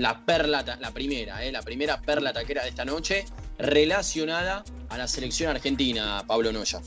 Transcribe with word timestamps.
La 0.00 0.24
perla, 0.24 0.64
la 0.80 0.90
primera, 0.92 1.44
eh, 1.44 1.52
la 1.52 1.62
primera 1.62 2.00
perla 2.00 2.32
taquera 2.32 2.62
de 2.62 2.70
esta 2.70 2.84
noche, 2.84 3.24
relacionada 3.58 4.64
a 4.88 4.98
la 4.98 5.06
selección 5.06 5.50
argentina, 5.50 6.24
Pablo 6.26 6.52
Noya. 6.52 6.80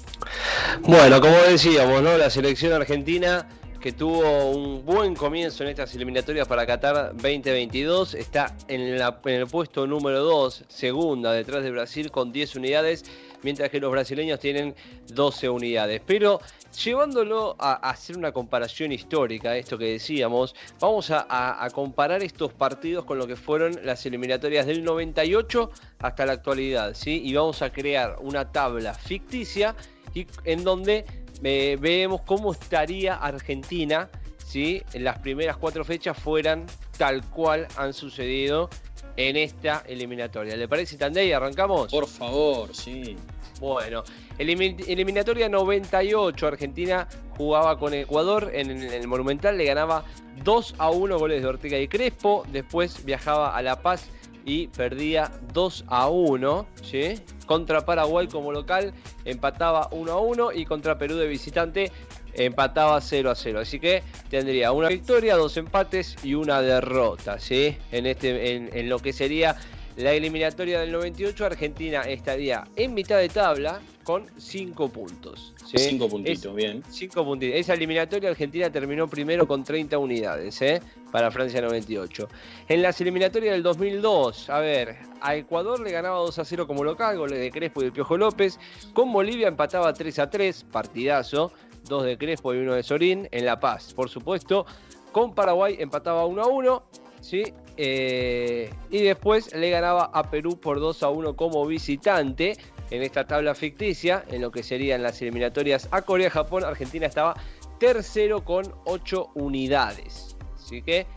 Bueno, 0.81 1.21
como 1.21 1.35
decíamos, 1.37 2.01
¿no? 2.01 2.17
La 2.17 2.29
selección 2.29 2.73
argentina 2.73 3.47
que 3.79 3.91
tuvo 3.91 4.49
un 4.51 4.85
buen 4.85 5.13
comienzo 5.15 5.63
en 5.63 5.69
estas 5.69 5.93
eliminatorias 5.93 6.47
para 6.47 6.65
Qatar 6.65 7.11
2022 7.13 8.13
está 8.13 8.55
en, 8.67 8.97
la- 8.97 9.19
en 9.25 9.33
el 9.41 9.47
puesto 9.47 9.85
número 9.87 10.23
2, 10.23 10.63
segunda 10.69 11.33
detrás 11.33 11.63
de 11.63 11.71
Brasil 11.71 12.09
con 12.09 12.31
10 12.31 12.55
unidades, 12.55 13.03
mientras 13.43 13.69
que 13.69 13.79
los 13.79 13.91
brasileños 13.91 14.39
tienen 14.39 14.75
12 15.07 15.49
unidades. 15.49 16.01
Pero 16.05 16.39
llevándolo 16.83 17.55
a, 17.59 17.73
hacer 17.89 18.17
una 18.17 18.31
comparación 18.31 18.91
histórica, 18.91 19.55
esto 19.55 19.77
que 19.77 19.85
decíamos, 19.85 20.55
vamos 20.79 21.11
a, 21.11 21.25
a- 21.63 21.69
comparar 21.69 22.23
estos 22.23 22.53
partidos 22.53 23.05
con 23.05 23.17
lo 23.17 23.27
que 23.27 23.35
fueron 23.35 23.79
las 23.83 24.05
eliminatorias 24.05 24.65
del 24.65 24.83
98 24.83 25.71
hasta 25.99 26.25
la 26.25 26.33
actualidad, 26.33 26.93
¿sí? 26.93 27.21
Y 27.23 27.33
vamos 27.35 27.61
a 27.61 27.71
crear 27.71 28.17
una 28.21 28.51
tabla 28.51 28.93
ficticia 28.93 29.75
y 30.13 30.27
en 30.45 30.63
donde 30.63 31.05
eh, 31.43 31.77
vemos 31.79 32.21
cómo 32.21 32.51
estaría 32.51 33.15
Argentina 33.15 34.09
si 34.37 34.81
las 34.93 35.19
primeras 35.19 35.57
cuatro 35.57 35.83
fechas 35.83 36.17
fueran 36.17 36.65
tal 36.97 37.27
cual 37.29 37.67
han 37.75 37.93
sucedido 37.93 38.69
en 39.15 39.35
esta 39.35 39.83
eliminatoria. 39.87 40.55
¿Le 40.55 40.67
parece 40.67 40.97
Tandey? 40.97 41.31
¿Arrancamos? 41.31 41.91
Por 41.91 42.07
favor, 42.07 42.75
sí. 42.75 43.15
Bueno, 43.63 44.03
elimi- 44.37 44.75
eliminatoria 44.89 45.47
98, 45.47 46.47
Argentina 46.47 47.07
jugaba 47.37 47.79
con 47.79 47.93
Ecuador 47.93 48.51
en 48.53 48.69
el, 48.69 48.83
en 48.83 48.91
el 48.91 49.07
Monumental, 49.07 49.57
le 49.57 49.63
ganaba 49.63 50.03
2 50.43 50.75
a 50.79 50.89
1 50.89 51.17
goles 51.17 51.41
de 51.41 51.47
Ortega 51.47 51.79
y 51.79 51.87
Crespo, 51.87 52.43
después 52.51 53.05
viajaba 53.05 53.55
a 53.55 53.61
La 53.61 53.81
Paz 53.81 54.09
y 54.43 54.67
perdía 54.67 55.31
2 55.53 55.85
a 55.87 56.09
1, 56.09 56.65
¿sí? 56.81 57.21
Contra 57.45 57.85
Paraguay 57.85 58.27
como 58.27 58.51
local 58.51 58.93
empataba 59.23 59.87
1 59.91 60.11
a 60.11 60.19
1 60.19 60.51
y 60.51 60.65
contra 60.65 60.97
Perú 60.97 61.15
de 61.15 61.27
visitante 61.27 61.89
empataba 62.33 62.99
0 62.99 63.31
a 63.31 63.35
0. 63.35 63.61
Así 63.61 63.79
que 63.79 64.03
tendría 64.29 64.73
una 64.73 64.89
victoria, 64.89 65.37
dos 65.37 65.55
empates 65.55 66.17
y 66.21 66.33
una 66.33 66.61
derrota, 66.61 67.39
¿sí? 67.39 67.77
En, 67.93 68.07
este, 68.07 68.55
en 68.55 68.89
lo 68.89 68.99
que 68.99 69.13
sería 69.13 69.55
la 69.97 70.11
eliminatoria 70.13 70.79
del 70.81 70.91
98, 70.91 71.45
Argentina 71.45 72.01
estaría 72.01 72.63
en 72.75 72.93
mitad 72.93 73.17
de 73.19 73.29
tabla 73.29 73.79
con 74.03 74.25
5 74.37 74.89
puntos. 74.89 75.53
¿sí? 75.65 75.77
Cinco 75.77 76.09
puntitos, 76.09 76.45
Es- 76.45 76.55
bien. 76.55 76.83
5 76.89 77.23
puntitos. 77.23 77.57
Esa 77.59 77.73
eliminatoria 77.73 78.29
Argentina 78.29 78.69
terminó 78.71 79.07
primero 79.07 79.47
con 79.47 79.63
30 79.63 79.97
unidades, 79.97 80.61
¿eh? 80.61 80.81
Para 81.11 81.31
Francia 81.31 81.61
98. 81.61 82.27
En 82.67 82.81
las 82.81 82.99
eliminatorias 82.99 83.53
del 83.53 83.63
2002, 83.63 84.49
a 84.49 84.59
ver, 84.59 84.97
a 85.21 85.35
Ecuador 85.35 85.79
le 85.79 85.91
ganaba 85.91 86.17
2 86.19 86.37
a 86.39 86.43
0 86.45 86.67
como 86.67 86.83
local, 86.83 87.17
goles 87.17 87.39
de 87.39 87.49
Crespo 87.51 87.81
y 87.81 87.85
de 87.85 87.91
Piojo 87.91 88.17
López. 88.17 88.59
Con 88.93 89.13
Bolivia 89.13 89.47
empataba 89.47 89.93
3 89.93 90.19
a 90.19 90.29
3, 90.29 90.65
partidazo. 90.71 91.51
Dos 91.87 92.03
de 92.05 92.17
Crespo 92.17 92.53
y 92.53 92.57
uno 92.57 92.73
de 92.75 92.83
Sorín. 92.83 93.27
En 93.31 93.45
La 93.45 93.59
Paz, 93.59 93.93
por 93.93 94.09
supuesto. 94.09 94.65
Con 95.11 95.35
Paraguay 95.35 95.75
empataba 95.79 96.25
1 96.25 96.41
a 96.41 96.47
1. 96.47 96.83
¿sí? 97.21 97.43
Eh, 97.77 98.71
y 98.91 99.01
después 99.01 99.53
le 99.55 99.69
ganaba 99.69 100.05
a 100.13 100.29
Perú 100.29 100.59
por 100.59 100.79
2 100.79 101.03
a 101.03 101.09
1 101.09 101.35
como 101.35 101.65
visitante 101.65 102.55
en 102.91 103.01
esta 103.01 103.25
tabla 103.25 103.55
ficticia, 103.55 104.23
en 104.29 104.41
lo 104.41 104.51
que 104.51 104.61
serían 104.61 105.01
las 105.01 105.21
eliminatorias 105.21 105.87
a 105.91 106.03
Corea-Japón, 106.03 106.63
Argentina 106.63 107.07
estaba 107.07 107.33
tercero 107.79 108.43
con 108.43 108.73
8 108.85 109.31
unidades. 109.35 110.35
Así 110.55 110.81
que 110.83 111.07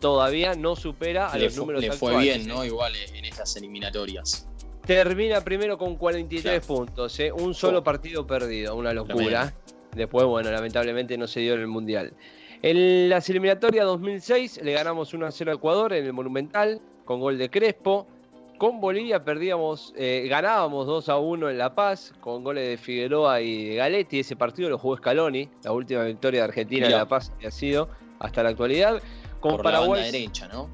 todavía 0.00 0.54
no 0.54 0.76
supera 0.76 1.28
a 1.28 1.36
Le, 1.36 1.46
los 1.46 1.56
números 1.56 1.82
le 1.82 1.92
fue 1.92 2.16
bien, 2.18 2.42
¿eh? 2.42 2.46
¿no? 2.46 2.64
Igual 2.64 2.92
en 3.14 3.24
estas 3.24 3.56
eliminatorias. 3.56 4.48
Termina 4.86 5.40
primero 5.40 5.76
con 5.76 5.96
43 5.96 6.42
Claro. 6.60 6.66
puntos, 6.86 7.18
¿eh? 7.18 7.32
un 7.32 7.54
solo 7.54 7.80
Oh. 7.80 7.84
partido 7.84 8.26
perdido, 8.26 8.76
una 8.76 8.92
locura. 8.92 9.52
Después, 9.96 10.26
bueno, 10.26 10.50
lamentablemente 10.52 11.18
no 11.18 11.26
se 11.26 11.40
dio 11.40 11.54
en 11.54 11.60
el 11.60 11.66
Mundial. 11.66 12.12
En 12.68 13.08
las 13.08 13.30
eliminatorias 13.30 13.86
2006 13.86 14.58
le 14.64 14.72
ganamos 14.72 15.14
1 15.14 15.24
a 15.24 15.30
0 15.30 15.52
a 15.52 15.54
Ecuador 15.54 15.92
en 15.92 16.04
el 16.04 16.12
Monumental 16.12 16.80
con 17.04 17.20
gol 17.20 17.38
de 17.38 17.48
Crespo. 17.48 18.08
Con 18.58 18.80
Bolivia 18.80 19.24
perdíamos, 19.24 19.94
eh, 19.96 20.26
ganábamos 20.28 20.84
2 20.88 21.08
a 21.10 21.16
1 21.16 21.48
en 21.48 21.58
La 21.58 21.76
Paz 21.76 22.12
con 22.18 22.42
goles 22.42 22.68
de 22.68 22.76
Figueroa 22.76 23.40
y 23.40 23.66
de 23.66 23.74
Galetti. 23.76 24.18
Ese 24.18 24.34
partido 24.34 24.68
lo 24.68 24.78
jugó 24.78 24.96
Scaloni, 24.96 25.48
la 25.62 25.70
última 25.70 26.02
victoria 26.02 26.40
de 26.40 26.44
Argentina 26.46 26.86
Mirá. 26.86 26.96
en 26.96 27.02
La 27.02 27.08
Paz 27.08 27.30
que 27.38 27.46
ha 27.46 27.52
sido 27.52 27.88
hasta 28.18 28.42
la 28.42 28.48
actualidad. 28.48 29.00
Con 29.38 29.52
Por 29.52 29.64
la 29.64 29.70
Paraguay 29.70 30.00
banda 30.00 30.18
derecha, 30.18 30.48
¿no? 30.48 30.68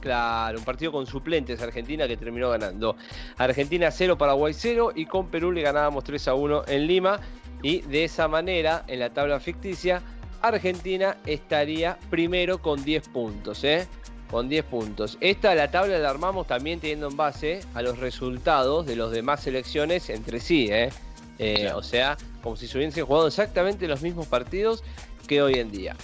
Claro, 0.00 0.58
un 0.58 0.64
partido 0.64 0.92
con 0.92 1.04
suplentes 1.04 1.60
Argentina 1.60 2.08
que 2.08 2.16
terminó 2.16 2.48
ganando. 2.48 2.96
Argentina 3.36 3.90
0, 3.90 4.16
Paraguay 4.16 4.54
0 4.54 4.92
y 4.94 5.04
con 5.04 5.28
Perú 5.28 5.52
le 5.52 5.60
ganábamos 5.60 6.04
3 6.04 6.26
a 6.26 6.34
1 6.36 6.62
en 6.68 6.86
Lima 6.86 7.20
y 7.62 7.82
de 7.82 8.04
esa 8.04 8.28
manera 8.28 8.84
en 8.86 9.00
la 9.00 9.10
tabla 9.10 9.40
ficticia 9.40 10.02
Argentina 10.48 11.16
estaría 11.26 11.98
primero 12.10 12.60
con 12.60 12.84
10 12.84 13.08
puntos, 13.08 13.64
¿eh? 13.64 13.86
Con 14.30 14.48
10 14.48 14.64
puntos. 14.64 15.16
Esta 15.20 15.54
la 15.54 15.70
tabla 15.70 15.98
la 15.98 16.10
armamos 16.10 16.46
también 16.46 16.80
teniendo 16.80 17.08
en 17.08 17.16
base 17.16 17.60
a 17.74 17.82
los 17.82 17.98
resultados 17.98 18.86
de 18.86 18.96
los 18.96 19.12
demás 19.12 19.42
selecciones 19.42 20.10
entre 20.10 20.40
sí, 20.40 20.68
¿eh? 20.70 20.90
Eh. 21.38 21.70
O 21.74 21.82
sea, 21.82 22.16
como 22.42 22.56
si 22.56 22.66
se 22.66 22.78
hubiesen 22.78 23.04
jugado 23.06 23.26
exactamente 23.26 23.86
los 23.88 24.02
mismos 24.02 24.26
partidos 24.26 24.82
que 25.26 25.42
hoy 25.42 25.54
en 25.54 25.70
día. 25.70 25.96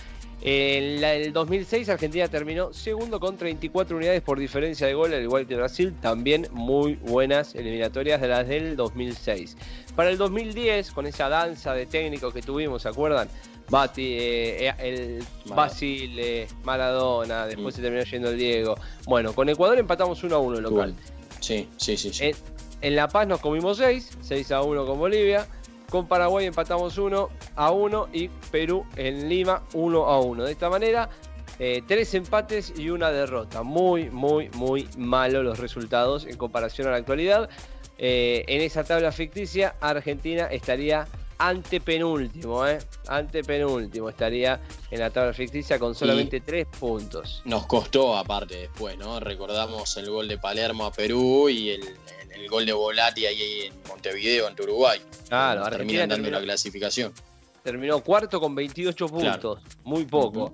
En 0.43 1.03
la- 1.03 1.13
el 1.15 1.35
2006 1.35 1.89
Argentina 1.91 2.27
terminó 2.29 2.73
segundo 2.73 3.21
con 3.21 3.37
34 3.37 3.97
unidades 3.97 4.23
por 4.23 4.39
diferencia 4.39 4.87
de 4.87 4.95
gol, 4.95 5.13
al 5.13 5.23
igual 5.23 5.47
que 5.47 5.55
Brasil. 5.55 5.95
También 6.01 6.49
muy 6.51 6.95
buenas 6.95 7.55
eliminatorias 7.55 8.21
de 8.23 8.29
las 8.29 8.49
del 8.49 8.75
2006. 8.75 9.57
Para 9.95 10.09
el 10.09 10.17
2010, 10.17 10.93
con 10.93 11.07
esa 11.07 11.29
danza 11.29 11.75
de 11.75 11.85
técnicos 11.85 12.33
que 12.33 12.41
tuvimos, 12.41 12.83
¿se 12.83 12.89
acuerdan? 12.89 13.29
Bati, 13.71 14.15
eh, 14.19 14.69
eh, 14.69 14.75
el 14.81 15.19
Maradona. 15.47 15.55
Basil, 15.57 16.19
eh, 16.19 16.49
Maradona, 16.65 17.47
después 17.47 17.75
Mm. 17.75 17.77
se 17.77 17.83
terminó 17.83 18.05
yendo 18.05 18.31
el 18.31 18.39
Diego. 18.39 18.75
Bueno, 19.07 19.33
con 19.33 19.49
Ecuador 19.49 19.79
empatamos 19.79 20.23
1 20.23 20.35
a 20.37 20.39
1 20.41 20.61
local. 20.61 20.95
Sí, 21.41 21.69
sí, 21.77 21.97
sí. 21.97 22.13
sí. 22.13 22.25
En, 22.25 22.37
en 22.83 22.97
La 22.97 23.09
Paz 23.09 23.27
nos 23.27 23.41
comimos 23.41 23.77
6, 23.79 24.19
6 24.21 24.51
a 24.53 24.63
1 24.63 24.85
con 24.87 24.99
Bolivia. 24.99 25.47
Con 25.89 26.07
Paraguay 26.07 26.47
empatamos 26.47 26.99
1 26.99 27.29
a 27.57 27.71
1 27.73 28.09
y 28.13 28.29
Perú 28.51 28.85
en 28.97 29.29
Lima 29.29 29.63
1 29.73 30.05
a 30.07 30.21
1. 30.21 30.45
De 30.45 30.53
esta 30.53 30.69
manera, 30.71 31.09
eh, 31.59 31.83
tres 31.87 32.15
empates 32.15 32.73
y 32.77 32.91
una 32.91 33.11
derrota. 33.11 33.63
Muy, 33.63 34.09
muy, 34.11 34.49
muy 34.55 34.89
malos 34.97 35.45
los 35.45 35.59
resultados 35.59 36.27
en 36.27 36.37
comparación 36.37 36.87
a 36.89 36.91
la 36.93 36.97
actualidad. 36.99 37.49
Eh, 37.99 38.45
en 38.47 38.63
esa 38.63 38.85
tabla 38.85 39.11
ficticia, 39.13 39.75
Argentina 39.81 40.47
estaría 40.47 41.07
antepenúltimo, 41.41 42.67
¿eh? 42.67 42.79
Antepenúltimo 43.09 44.09
estaría 44.11 44.61
en 44.91 45.01
la 45.01 45.11
tabla 45.11 45.33
ficticia 45.33 45.79
con 45.79 45.95
solamente 45.95 46.41
3 46.41 46.67
puntos. 46.79 47.43
Nos 47.45 47.67
costó 47.67 48.17
aparte 48.17 48.57
después, 48.57 48.97
¿no? 48.99 49.19
Recordamos 49.21 49.97
el 49.97 50.11
gol 50.11 50.29
de 50.29 50.39
Palermo 50.39 50.85
a 50.87 50.93
Perú 50.93 51.49
y 51.49 51.71
el, 51.71 51.83
el- 51.83 51.97
el 52.33 52.49
gol 52.49 52.65
de 52.65 52.73
Volati 52.73 53.27
ahí 53.27 53.63
en 53.67 53.75
Montevideo, 53.89 54.47
ante 54.47 54.63
Uruguay. 54.63 54.99
Claro, 55.29 55.61
Argentina 55.65 55.77
terminan 55.77 56.09
dando 56.09 56.25
terminó- 56.25 56.39
la 56.39 56.45
clasificación. 56.45 57.13
terminó 57.63 58.01
cuarto 58.03 58.41
con 58.41 58.55
28 58.55 59.09
Claro. 59.09 59.21
puntos, 59.59 59.61
muy 59.85 60.05
poco. 60.07 60.53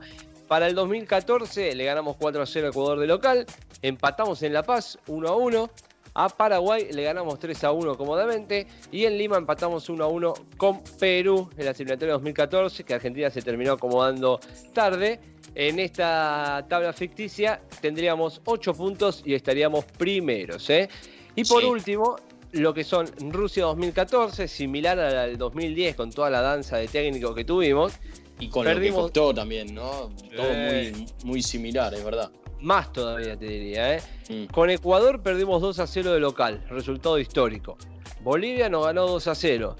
Para 0.48 0.66
el 0.66 0.74
2014 0.74 1.74
le 1.74 1.84
ganamos 1.84 2.16
4 2.16 2.42
a 2.42 2.46
0 2.46 2.66
a 2.66 2.70
Ecuador 2.70 2.98
de 2.98 3.06
local, 3.06 3.46
empatamos 3.82 4.42
en 4.42 4.52
La 4.52 4.62
Paz 4.64 4.98
1 5.06 5.28
a 5.28 5.36
1, 5.36 5.70
a 6.18 6.28
Paraguay 6.30 6.88
le 6.92 7.02
ganamos 7.02 7.38
3 7.38 7.64
a 7.64 7.72
1 7.72 7.96
cómodamente 7.96 8.66
y 8.90 9.04
en 9.04 9.18
Lima 9.18 9.36
empatamos 9.36 9.88
1 9.90 10.02
a 10.02 10.06
1 10.08 10.34
con 10.56 10.82
Perú 10.98 11.50
en 11.58 11.64
la 11.66 11.72
eliminatoria 11.72 12.14
2014, 12.14 12.84
que 12.84 12.94
Argentina 12.94 13.28
se 13.30 13.42
terminó 13.42 13.72
acomodando 13.72 14.40
tarde. 14.72 15.20
En 15.54 15.78
esta 15.78 16.64
tabla 16.68 16.92
ficticia 16.92 17.60
tendríamos 17.80 18.40
8 18.46 18.72
puntos 18.74 19.22
y 19.24 19.34
estaríamos 19.34 19.84
primeros. 19.84 20.68
¿eh? 20.70 20.88
Y 21.34 21.44
por 21.44 21.62
Sí. 21.62 21.68
último, 21.68 22.16
lo 22.52 22.72
que 22.72 22.84
son 22.84 23.06
Rusia 23.30 23.64
2014, 23.64 24.48
similar 24.48 24.98
al 24.98 25.36
2010 25.36 25.96
con 25.96 26.10
toda 26.10 26.30
la 26.30 26.40
danza 26.40 26.78
de 26.78 26.88
técnicos 26.88 27.34
que 27.34 27.44
tuvimos. 27.44 27.92
Y 28.38 28.48
con 28.48 28.64
Perdimos- 28.64 29.04
lo 29.04 29.12
que 29.12 29.20
costó 29.20 29.34
también, 29.34 29.74
¿no? 29.74 30.10
Todo 30.34 30.48
muy 31.24 31.42
similar, 31.42 31.92
es 31.94 32.04
verdad. 32.04 32.30
Más 32.60 32.92
todavía 32.92 33.36
te 33.36 33.46
diría. 33.46 33.96
¿eh? 33.96 34.02
Mm. 34.28 34.46
Con 34.46 34.70
Ecuador 34.70 35.22
perdimos 35.22 35.60
2 35.62 35.78
a 35.78 35.86
0 35.86 36.12
de 36.12 36.20
local, 36.20 36.64
resultado 36.68 37.18
histórico. 37.18 37.76
Bolivia 38.22 38.68
nos 38.68 38.86
ganó 38.86 39.06
2 39.06 39.28
a 39.28 39.34
0. 39.34 39.76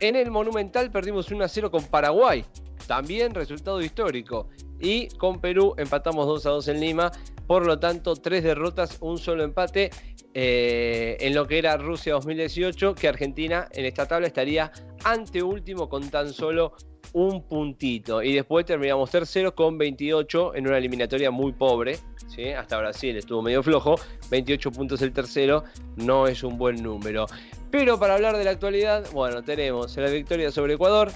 En 0.00 0.16
el 0.16 0.30
Monumental 0.30 0.90
perdimos 0.90 1.30
1 1.30 1.44
a 1.44 1.48
0 1.48 1.70
con 1.70 1.84
Paraguay, 1.84 2.44
también 2.86 3.34
resultado 3.34 3.80
histórico. 3.80 4.48
Y 4.80 5.08
con 5.10 5.40
Perú 5.40 5.74
empatamos 5.76 6.26
2 6.26 6.46
a 6.46 6.50
2 6.50 6.68
en 6.68 6.80
Lima. 6.80 7.12
Por 7.46 7.66
lo 7.66 7.78
tanto, 7.78 8.16
tres 8.16 8.42
derrotas, 8.42 8.98
un 9.00 9.18
solo 9.18 9.44
empate 9.44 9.90
eh, 10.34 11.16
en 11.20 11.34
lo 11.34 11.46
que 11.46 11.58
era 11.58 11.76
Rusia 11.76 12.14
2018, 12.14 12.94
que 12.94 13.08
Argentina 13.08 13.68
en 13.72 13.84
esta 13.84 14.06
tabla 14.06 14.26
estaría 14.26 14.72
ante 15.04 15.42
último 15.42 15.88
con 15.88 16.08
tan 16.10 16.32
solo 16.32 16.74
un 17.12 17.42
puntito. 17.42 18.22
Y 18.22 18.34
después 18.34 18.66
terminamos 18.66 19.10
tercero 19.10 19.54
con 19.54 19.78
28 19.78 20.54
en 20.54 20.66
una 20.66 20.78
eliminatoria 20.78 21.30
muy 21.30 21.52
pobre. 21.52 21.98
¿sí? 22.28 22.48
Hasta 22.50 22.78
Brasil 22.78 23.16
estuvo 23.16 23.42
medio 23.42 23.62
flojo. 23.62 23.96
28 24.30 24.70
puntos 24.72 25.02
el 25.02 25.12
tercero. 25.12 25.64
No 25.96 26.26
es 26.26 26.42
un 26.42 26.58
buen 26.58 26.82
número. 26.82 27.26
Pero 27.70 27.98
para 27.98 28.14
hablar 28.14 28.36
de 28.36 28.44
la 28.44 28.50
actualidad, 28.50 29.10
bueno, 29.12 29.42
tenemos 29.42 29.96
la 29.96 30.10
victoria 30.10 30.50
sobre 30.50 30.74
Ecuador, 30.74 31.10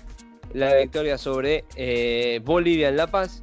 la 0.54 0.74
victoria 0.74 1.18
sobre 1.18 1.64
eh, 1.76 2.40
Bolivia 2.42 2.88
en 2.88 2.96
La 2.96 3.08
Paz, 3.08 3.42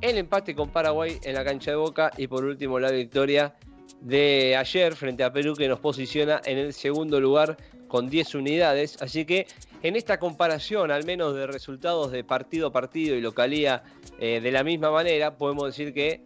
el 0.00 0.16
empate 0.16 0.54
con 0.54 0.70
Paraguay 0.70 1.18
en 1.22 1.34
la 1.34 1.44
cancha 1.44 1.72
de 1.72 1.76
Boca 1.76 2.10
y 2.16 2.26
por 2.26 2.44
último 2.44 2.78
la 2.78 2.90
victoria 2.90 3.54
de 4.00 4.56
ayer 4.56 4.94
frente 4.96 5.24
a 5.24 5.32
Perú 5.32 5.54
que 5.54 5.68
nos 5.68 5.80
posiciona 5.80 6.40
en 6.44 6.58
el 6.58 6.72
segundo 6.72 7.20
lugar 7.20 7.56
con 7.88 8.08
10 8.08 8.34
unidades. 8.34 9.00
Así 9.00 9.24
que 9.24 9.46
en 9.84 9.96
esta 9.96 10.18
comparación, 10.18 10.90
al 10.90 11.04
menos 11.04 11.34
de 11.34 11.46
resultados 11.46 12.10
de 12.10 12.24
partido 12.24 12.68
a 12.68 12.72
partido 12.72 13.16
y 13.16 13.20
localía 13.20 13.82
eh, 14.18 14.40
de 14.42 14.50
la 14.50 14.64
misma 14.64 14.90
manera, 14.90 15.36
podemos 15.36 15.66
decir 15.66 15.92
que 15.92 16.22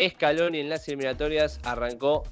Scaloni 0.00 0.60
en 0.60 0.68
las 0.68 0.86
eliminatorias 0.86 1.58
arrancó 1.64 2.22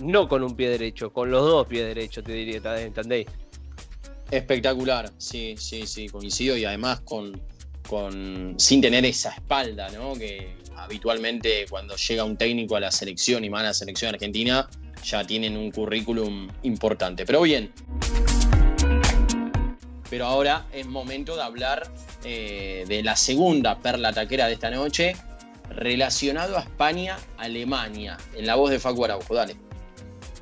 no 0.00 0.26
con 0.26 0.42
un 0.42 0.56
pie 0.56 0.70
derecho, 0.70 1.12
con 1.12 1.30
los 1.30 1.42
dos 1.42 1.66
pies 1.66 1.84
derechos, 1.84 2.24
te 2.24 2.32
diría, 2.32 2.60
¿entendéis? 2.80 3.26
Espectacular, 4.30 5.12
sí, 5.18 5.54
sí, 5.58 5.86
sí, 5.86 6.08
coincido 6.08 6.56
y 6.56 6.64
además 6.64 7.00
con, 7.02 7.38
con 7.86 8.54
sin 8.56 8.80
tener 8.80 9.04
esa 9.04 9.34
espalda, 9.34 9.90
¿no? 9.90 10.14
Que 10.14 10.56
habitualmente 10.76 11.66
cuando 11.68 11.94
llega 11.94 12.24
un 12.24 12.38
técnico 12.38 12.74
a 12.74 12.80
la 12.80 12.90
selección 12.90 13.44
y 13.44 13.50
más 13.50 13.60
a 13.60 13.64
la 13.64 13.74
selección 13.74 14.14
argentina, 14.14 14.66
ya 15.04 15.24
tienen 15.24 15.58
un 15.58 15.70
currículum 15.70 16.48
importante. 16.62 17.26
Pero 17.26 17.42
bien, 17.42 17.70
pero 20.10 20.26
ahora 20.26 20.66
es 20.72 20.86
momento 20.86 21.36
de 21.36 21.42
hablar 21.42 21.88
eh, 22.24 22.84
de 22.88 23.02
la 23.02 23.16
segunda 23.16 23.78
perla 23.78 24.12
taquera 24.12 24.46
de 24.46 24.54
esta 24.54 24.70
noche, 24.70 25.16
relacionado 25.70 26.56
a 26.56 26.60
España-Alemania, 26.60 28.16
en 28.34 28.46
la 28.46 28.54
voz 28.54 28.70
de 28.70 28.78
Facu 28.78 29.04
Araujo. 29.04 29.34
Dale. 29.34 29.56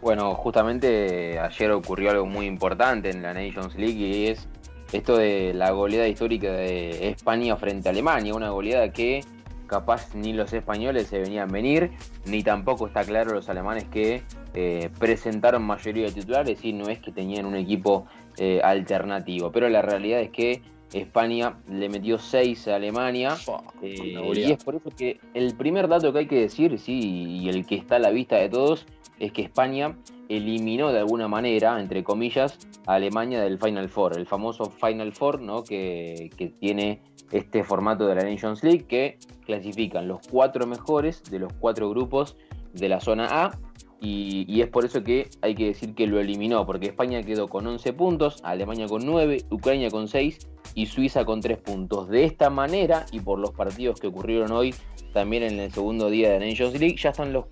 Bueno, 0.02 0.34
justamente 0.34 1.38
ayer 1.38 1.70
ocurrió 1.70 2.11
algo 2.11 2.26
muy 2.26 2.46
importante 2.46 3.11
en 3.11 3.22
la 3.22 3.32
Nations 3.32 3.75
League 3.76 3.94
y 3.94 4.26
es 4.26 4.46
esto 4.93 5.16
de 5.16 5.55
la 5.55 5.70
goleada 5.70 6.06
histórica 6.06 6.52
de 6.52 7.08
España 7.08 7.56
frente 7.56 7.88
a 7.88 7.93
Alemania, 7.93 8.34
una 8.34 8.50
goleada 8.50 8.93
que 8.93 9.25
capaz 9.66 10.14
ni 10.14 10.32
los 10.32 10.52
españoles 10.52 11.08
se 11.08 11.19
venían 11.19 11.50
venir, 11.50 11.90
ni 12.26 12.43
tampoco 12.43 12.87
está 12.87 13.02
claro 13.02 13.32
los 13.32 13.49
alemanes 13.49 13.84
que 13.84 14.22
eh, 14.52 14.90
presentaron 14.99 15.62
mayoría 15.64 16.06
de 16.06 16.12
titulares 16.12 16.64
y 16.64 16.72
no 16.72 16.88
es 16.88 16.99
que 16.99 17.11
tenían 17.11 17.46
un 17.46 17.56
equipo 17.56 18.06
eh, 18.38 18.60
alternativo. 18.62 19.50
Pero 19.52 19.69
la 19.69 19.82
realidad 19.82 20.20
es 20.20 20.31
que 20.31 20.62
España 20.92 21.58
le 21.69 21.88
metió 21.88 22.19
6 22.19 22.69
a 22.69 22.76
Alemania. 22.76 23.36
Eh, 23.82 24.16
y 24.34 24.52
es 24.52 24.62
por 24.62 24.76
eso 24.76 24.90
que 24.90 25.20
el 25.34 25.54
primer 25.54 25.88
dato 25.88 26.12
que 26.12 26.20
hay 26.20 26.26
que 26.26 26.40
decir, 26.40 26.78
sí, 26.78 27.00
y 27.42 27.48
el 27.48 27.66
que 27.66 27.76
está 27.76 27.96
a 27.96 27.98
la 27.98 28.10
vista 28.10 28.36
de 28.36 28.48
todos, 28.48 28.86
es 29.19 29.32
que 29.32 29.42
España 29.42 29.96
eliminó 30.28 30.92
de 30.92 31.00
alguna 31.00 31.28
manera, 31.28 31.81
entre 31.81 32.02
comillas, 32.02 32.58
a 32.86 32.94
Alemania 32.94 33.40
del 33.42 33.58
Final 33.58 33.88
Four, 33.88 34.19
el 34.19 34.26
famoso 34.26 34.70
Final 34.70 35.12
Four, 35.12 35.40
¿no? 35.40 35.62
Que, 35.64 36.30
que 36.37 36.48
tiene 36.48 37.00
este 37.30 37.64
formato 37.64 38.06
de 38.06 38.14
la 38.14 38.25
Nations 38.25 38.62
League, 38.62 38.87
que 38.87 39.19
clasifican 39.44 40.08
los 40.08 40.26
cuatro 40.28 40.66
mejores 40.66 41.22
de 41.25 41.38
los 41.38 41.52
cuatro 41.54 41.90
grupos 41.90 42.37
de 42.72 42.88
la 42.88 43.00
zona 43.00 43.28
A 43.30 43.58
y, 44.00 44.61
es 44.61 44.69
por 44.69 44.85
eso 44.85 45.02
que 45.02 45.29
hay 45.41 45.55
que 45.55 45.67
decir 45.67 45.94
que 45.94 46.06
lo 46.06 46.20
eliminó, 46.20 46.67
porque 46.67 46.87
España 46.87 47.23
quedó 47.23 47.49
con 47.49 47.67
11 47.67 47.93
puntos, 47.94 48.41
Alemania 48.43 48.87
con 48.87 49.05
9, 49.06 49.44
Ucrania 49.50 49.91
con 49.91 50.08
6 50.08 50.38
y 50.75 50.87
Suiza 50.87 51.25
con 51.25 51.41
3 51.41 51.58
puntos. 51.58 52.08
De 52.08 52.25
esta 52.25 52.50
manera, 52.50 53.06
y 53.12 53.20
por 53.20 53.38
los 53.38 53.52
partidos 53.52 54.00
que 54.00 54.08
ocurrieron 54.08 54.52
hoy, 54.52 54.75
también 55.12 55.44
en 55.44 55.58
el 55.58 55.73
segundo 55.73 56.11
día 56.11 56.32
de 56.32 56.41
la 56.41 56.46
Nations 56.46 56.79
League, 56.79 56.96
ya 56.96 57.11
están 57.11 57.32
las 57.32 57.46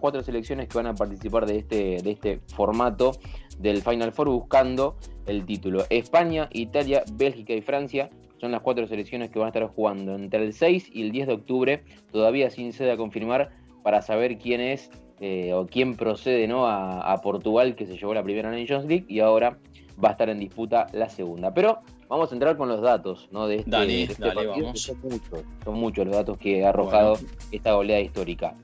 cuatro 0.00 0.22
selecciones 0.22 0.68
que 0.68 0.76
van 0.76 0.88
a 0.88 0.94
participar 0.94 1.46
de 1.46 1.58
este, 1.58 2.02
de 2.02 2.10
este 2.10 2.40
formato 2.54 3.12
del 3.58 3.80
Final 3.80 4.12
Four 4.12 4.28
buscando 4.28 4.96
el 5.26 5.46
título. 5.46 5.84
España, 5.88 6.48
Italia, 6.52 7.04
Bélgica 7.12 7.54
y 7.54 7.62
Francia 7.62 8.10
son 8.38 8.52
las 8.52 8.60
cuatro 8.60 8.86
selecciones 8.86 9.30
que 9.30 9.38
van 9.38 9.46
a 9.46 9.48
estar 9.48 9.66
jugando 9.68 10.14
entre 10.14 10.44
el 10.44 10.52
6 10.52 10.90
y 10.92 11.02
el 11.02 11.12
10 11.12 11.26
de 11.28 11.32
octubre, 11.32 11.84
todavía 12.12 12.50
sin 12.50 12.72
sede 12.72 12.92
a 12.92 12.96
confirmar 12.96 13.50
para 13.82 14.02
saber 14.02 14.36
quién 14.38 14.60
es 14.60 14.90
eh, 15.20 15.52
o 15.54 15.66
quién 15.66 15.96
procede 15.96 16.46
¿no? 16.46 16.66
A, 16.66 17.20
Portugal, 17.22 17.74
que 17.74 17.86
se 17.86 17.96
llevó 17.96 18.14
la 18.14 18.22
primera 18.22 18.50
Nations 18.50 18.84
League, 18.86 19.06
y 19.08 19.20
ahora 19.20 19.58
va 20.02 20.10
a 20.10 20.12
estar 20.12 20.28
en 20.28 20.38
disputa 20.38 20.86
la 20.92 21.08
segunda. 21.08 21.54
Pero 21.54 21.80
vamos 22.08 22.30
a 22.30 22.34
entrar 22.34 22.56
con 22.56 22.68
los 22.68 22.80
datos 22.80 23.28
¿no? 23.32 23.46
de 23.46 23.56
este, 23.56 24.02
este 24.02 24.32
partido, 24.32 24.74
son 24.74 24.98
muchos, 25.02 25.44
son 25.64 25.74
muchos 25.74 26.06
los 26.06 26.16
datos 26.16 26.38
que 26.38 26.64
ha 26.64 26.68
arrojado 26.68 27.18
esta 27.50 27.72
goleada 27.72 28.02
histórica. 28.02 28.54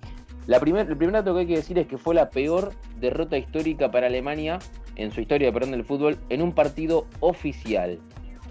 La 0.47 0.59
primer, 0.59 0.89
el 0.89 0.97
primer 0.97 1.15
dato 1.15 1.35
que 1.35 1.41
hay 1.41 1.47
que 1.47 1.57
decir 1.57 1.79
es 1.79 1.87
que 1.87 1.99
fue 1.99 2.15
la 2.15 2.29
peor 2.29 2.73
derrota 2.99 3.39
histórica 3.39 3.91
para 3.91 4.09
Alemania 4.09 4.59
en 4.97 5.13
su 5.13 5.21
historia 5.21 5.53
perdón, 5.53 5.71
del 5.71 5.85
fútbol 5.85 6.19
en 6.29 6.43
un 6.43 6.53
partido 6.53 7.07
oficial. 7.21 7.99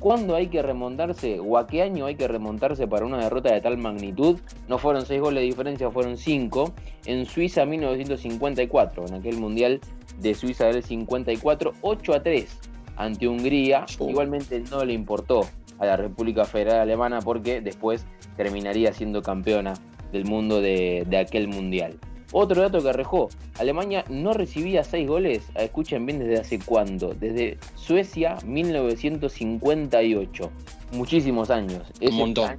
¿Cuándo 0.01 0.36
hay 0.36 0.48
que 0.48 0.63
remontarse 0.63 1.39
o 1.39 1.59
a 1.59 1.68
qué 1.68 1.83
año 1.83 2.07
hay 2.07 2.15
que 2.15 2.27
remontarse 2.27 2.88
para 2.88 3.06
una 3.06 3.19
derrota 3.19 3.53
de 3.53 3.62
tal 3.62 3.77
magnitud? 3.77 4.39
No 4.68 4.80
fueron 4.80 5.06
seis 5.06 5.21
goles 5.21 5.42
de 5.42 5.45
diferencia, 5.45 5.92
fueron 5.92 6.18
cinco. 6.18 6.74
En 7.06 7.27
Suiza 7.27 7.68
1954, 7.68 9.06
en 9.06 9.13
aquel 9.13 9.38
Mundial 9.38 9.80
de 10.18 10.33
Suiza 10.33 10.65
del 10.65 10.81
54, 10.81 11.74
8 11.81 12.13
a 12.15 12.24
3 12.24 12.59
ante 12.95 13.27
Hungría. 13.27 13.86
Igualmente 14.00 14.63
no 14.71 14.83
le 14.83 14.94
importó 14.94 15.42
a 15.77 15.86
la 15.86 15.98
República 15.98 16.45
Federal 16.45 16.80
Alemana 16.80 17.19
porque 17.19 17.62
después 17.62 18.07
terminaría 18.36 18.94
siendo 18.94 19.21
campeona 19.21 19.75
del 20.12 20.25
mundo 20.25 20.62
de, 20.62 21.05
de 21.08 21.17
aquel 21.20 21.48
Mundial. 21.48 22.00
Otro 22.33 22.61
dato 22.61 22.81
que 22.81 22.89
arrojó, 22.89 23.29
Alemania 23.59 24.03
no 24.09 24.33
recibía 24.33 24.83
seis 24.83 25.07
goles, 25.07 25.50
ah, 25.55 25.63
escuchen 25.63 26.05
bien 26.05 26.19
desde 26.19 26.39
hace 26.39 26.59
cuándo, 26.59 27.13
desde 27.13 27.57
Suecia 27.75 28.38
1958, 28.45 30.51
muchísimos 30.93 31.50
años. 31.50 31.91
Ese 32.00 32.13
un 32.13 32.19
montón. 32.19 32.57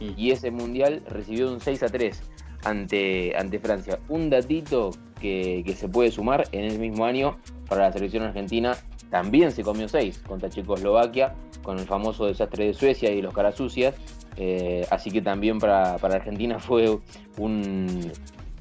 Mm. 0.00 0.10
Y 0.16 0.30
ese 0.30 0.50
mundial 0.50 1.02
recibió 1.08 1.52
un 1.52 1.60
6 1.60 1.82
a 1.82 1.88
3 1.88 2.22
ante, 2.64 3.36
ante 3.36 3.58
Francia. 3.58 3.98
Un 4.08 4.30
datito 4.30 4.90
que, 5.20 5.74
se 5.76 5.88
puede 5.88 6.10
sumar 6.10 6.48
en 6.52 6.64
el 6.64 6.78
mismo 6.78 7.04
año 7.04 7.38
para 7.68 7.82
la 7.82 7.92
selección 7.92 8.22
argentina, 8.22 8.76
también 9.10 9.52
se 9.52 9.62
comió 9.62 9.88
6 9.88 10.22
contra 10.26 10.48
Checoslovaquia, 10.48 11.34
con 11.62 11.78
el 11.78 11.86
famoso 11.86 12.26
desastre 12.26 12.66
de 12.66 12.74
Suecia 12.74 13.10
y 13.10 13.20
los 13.20 13.34
caras 13.34 13.56
sucias. 13.56 13.94
Eh, 14.36 14.86
así 14.90 15.10
que 15.10 15.20
también 15.20 15.58
para, 15.58 15.98
para 15.98 16.16
Argentina 16.16 16.58
fue 16.60 16.98
un, 17.36 18.12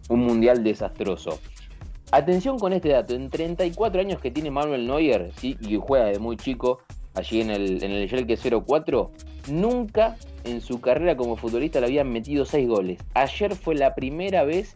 un 0.09 0.21
mundial 0.21 0.63
desastroso. 0.63 1.39
Atención 2.11 2.57
con 2.57 2.71
este 2.71 2.89
dato, 2.89 3.13
en 3.15 3.29
34 3.29 3.99
años 3.99 4.21
que 4.21 4.31
tiene 4.31 4.49
Manuel 4.49 4.87
Neuer, 4.87 5.31
¿sí? 5.37 5.57
y 5.59 5.75
juega 5.75 6.05
de 6.05 6.19
muy 6.19 6.37
chico 6.37 6.79
allí 7.15 7.41
en 7.41 7.49
el, 7.49 7.83
en 7.83 7.91
el 7.91 8.07
Schalke 8.07 8.37
04, 8.37 9.11
nunca 9.49 10.15
en 10.43 10.61
su 10.61 10.79
carrera 10.79 11.17
como 11.17 11.35
futbolista 11.35 11.79
le 11.79 11.87
habían 11.87 12.11
metido 12.11 12.45
6 12.45 12.67
goles. 12.67 12.99
Ayer 13.13 13.55
fue 13.55 13.75
la 13.75 13.93
primera 13.95 14.43
vez 14.43 14.75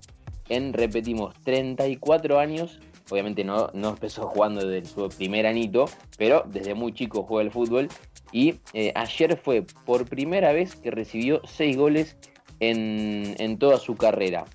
en, 0.49 0.73
repetimos, 0.73 1.33
34 1.43 2.39
años, 2.39 2.79
obviamente 3.09 3.45
no, 3.45 3.69
no 3.73 3.89
empezó 3.89 4.27
jugando 4.27 4.67
desde 4.67 4.89
su 4.89 5.07
primer 5.09 5.47
anito, 5.47 5.85
pero 6.17 6.43
desde 6.47 6.73
muy 6.73 6.93
chico 6.93 7.23
juega 7.23 7.43
el 7.43 7.51
fútbol, 7.51 7.87
y 8.33 8.55
eh, 8.73 8.91
ayer 8.95 9.37
fue 9.37 9.65
por 9.85 10.05
primera 10.05 10.51
vez 10.51 10.75
que 10.75 10.91
recibió 10.91 11.41
6 11.45 11.77
goles 11.77 12.17
en, 12.59 13.35
en 13.39 13.57
toda 13.57 13.77
su 13.77 13.95
carrera. 13.95 14.45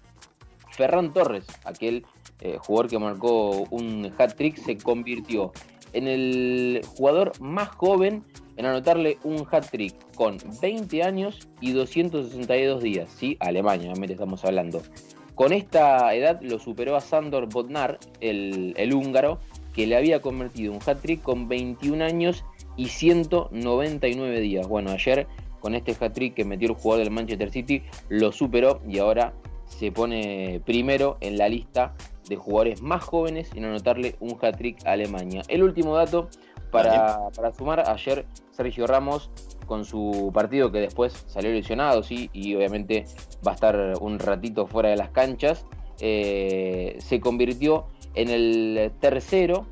Ferran 0.77 1.13
Torres, 1.13 1.47
aquel 1.65 2.05
eh, 2.41 2.59
jugador 2.61 2.91
que 2.91 2.99
marcó 2.99 3.67
un 3.71 4.13
hat-trick, 4.19 4.57
se 4.57 4.77
convirtió 4.77 5.53
en 5.93 6.07
el 6.07 6.83
jugador 6.97 7.33
más 7.41 7.71
joven 7.71 8.23
en 8.57 8.67
anotarle 8.67 9.19
un 9.25 9.47
hat-trick 9.51 9.95
con 10.15 10.39
20 10.61 11.03
años 11.03 11.49
y 11.61 11.73
262 11.73 12.83
días. 12.83 13.11
Sí, 13.11 13.37
Alemania, 13.41 13.91
obviamente 13.91 14.15
estamos 14.15 14.45
hablando. 14.45 14.83
Con 15.35 15.53
esta 15.53 16.15
edad 16.15 16.41
lo 16.43 16.59
superó 16.59 16.97
a 16.97 17.01
Sandor 17.01 17.49
Bodnar, 17.49 17.99
el, 18.21 18.75
el 18.77 18.95
húngaro, 18.95 19.39
que 19.75 19.87
le 19.87 19.97
había 19.97 20.21
convertido 20.23 20.73
un 20.73 20.81
hat-trick 20.85 21.23
con 21.23 21.49
21 21.49 22.03
años 22.03 22.45
y 22.77 22.89
199 22.89 24.41
días. 24.41 24.67
Bueno, 24.67 24.91
ayer 24.91 25.27
con 25.61 25.75
este 25.75 25.97
hat-trick 25.99 26.35
que 26.35 26.45
metió 26.45 26.69
el 26.69 26.75
jugador 26.75 27.05
del 27.05 27.13
Manchester 27.13 27.51
City 27.51 27.83
lo 28.09 28.33
superó 28.33 28.81
y 28.89 28.99
ahora 28.99 29.35
se 29.67 29.93
pone 29.93 30.61
primero 30.65 31.17
en 31.21 31.39
la 31.39 31.49
lista 31.49 31.95
de 32.29 32.37
jugadores 32.37 32.83
más 32.83 33.05
jóvenes 33.05 33.51
en 33.55 33.65
anotarle 33.65 34.17
un 34.21 34.37
hat-trick 34.41 34.85
a 34.87 34.93
Alemania. 34.93 35.43
El 35.49 35.63
último 35.63 35.95
dato 35.95 36.29
para, 36.71 37.31
para, 37.35 37.53
sumar, 37.53 37.89
ayer 37.89 38.27
Sergio 38.51 38.87
Ramos 38.87 39.31
con 39.67 39.85
su 39.85 40.31
partido 40.35 40.73
que 40.73 40.79
después 40.79 41.25
salió 41.27 41.53
lesionado, 41.53 42.03
sí, 42.03 42.31
y 42.33 42.55
obviamente 42.55 43.05
va 43.47 43.53
a 43.53 43.55
estar 43.55 43.95
un 44.01 44.19
ratito 44.19 44.67
fuera 44.67 44.91
de 44.91 44.97
las 44.97 45.11
canchas, 45.11 45.65
eh, 46.01 46.97
se 46.99 47.21
convirtió 47.21 47.87
en 48.15 48.29
el 48.31 48.93
tercero 49.01 49.67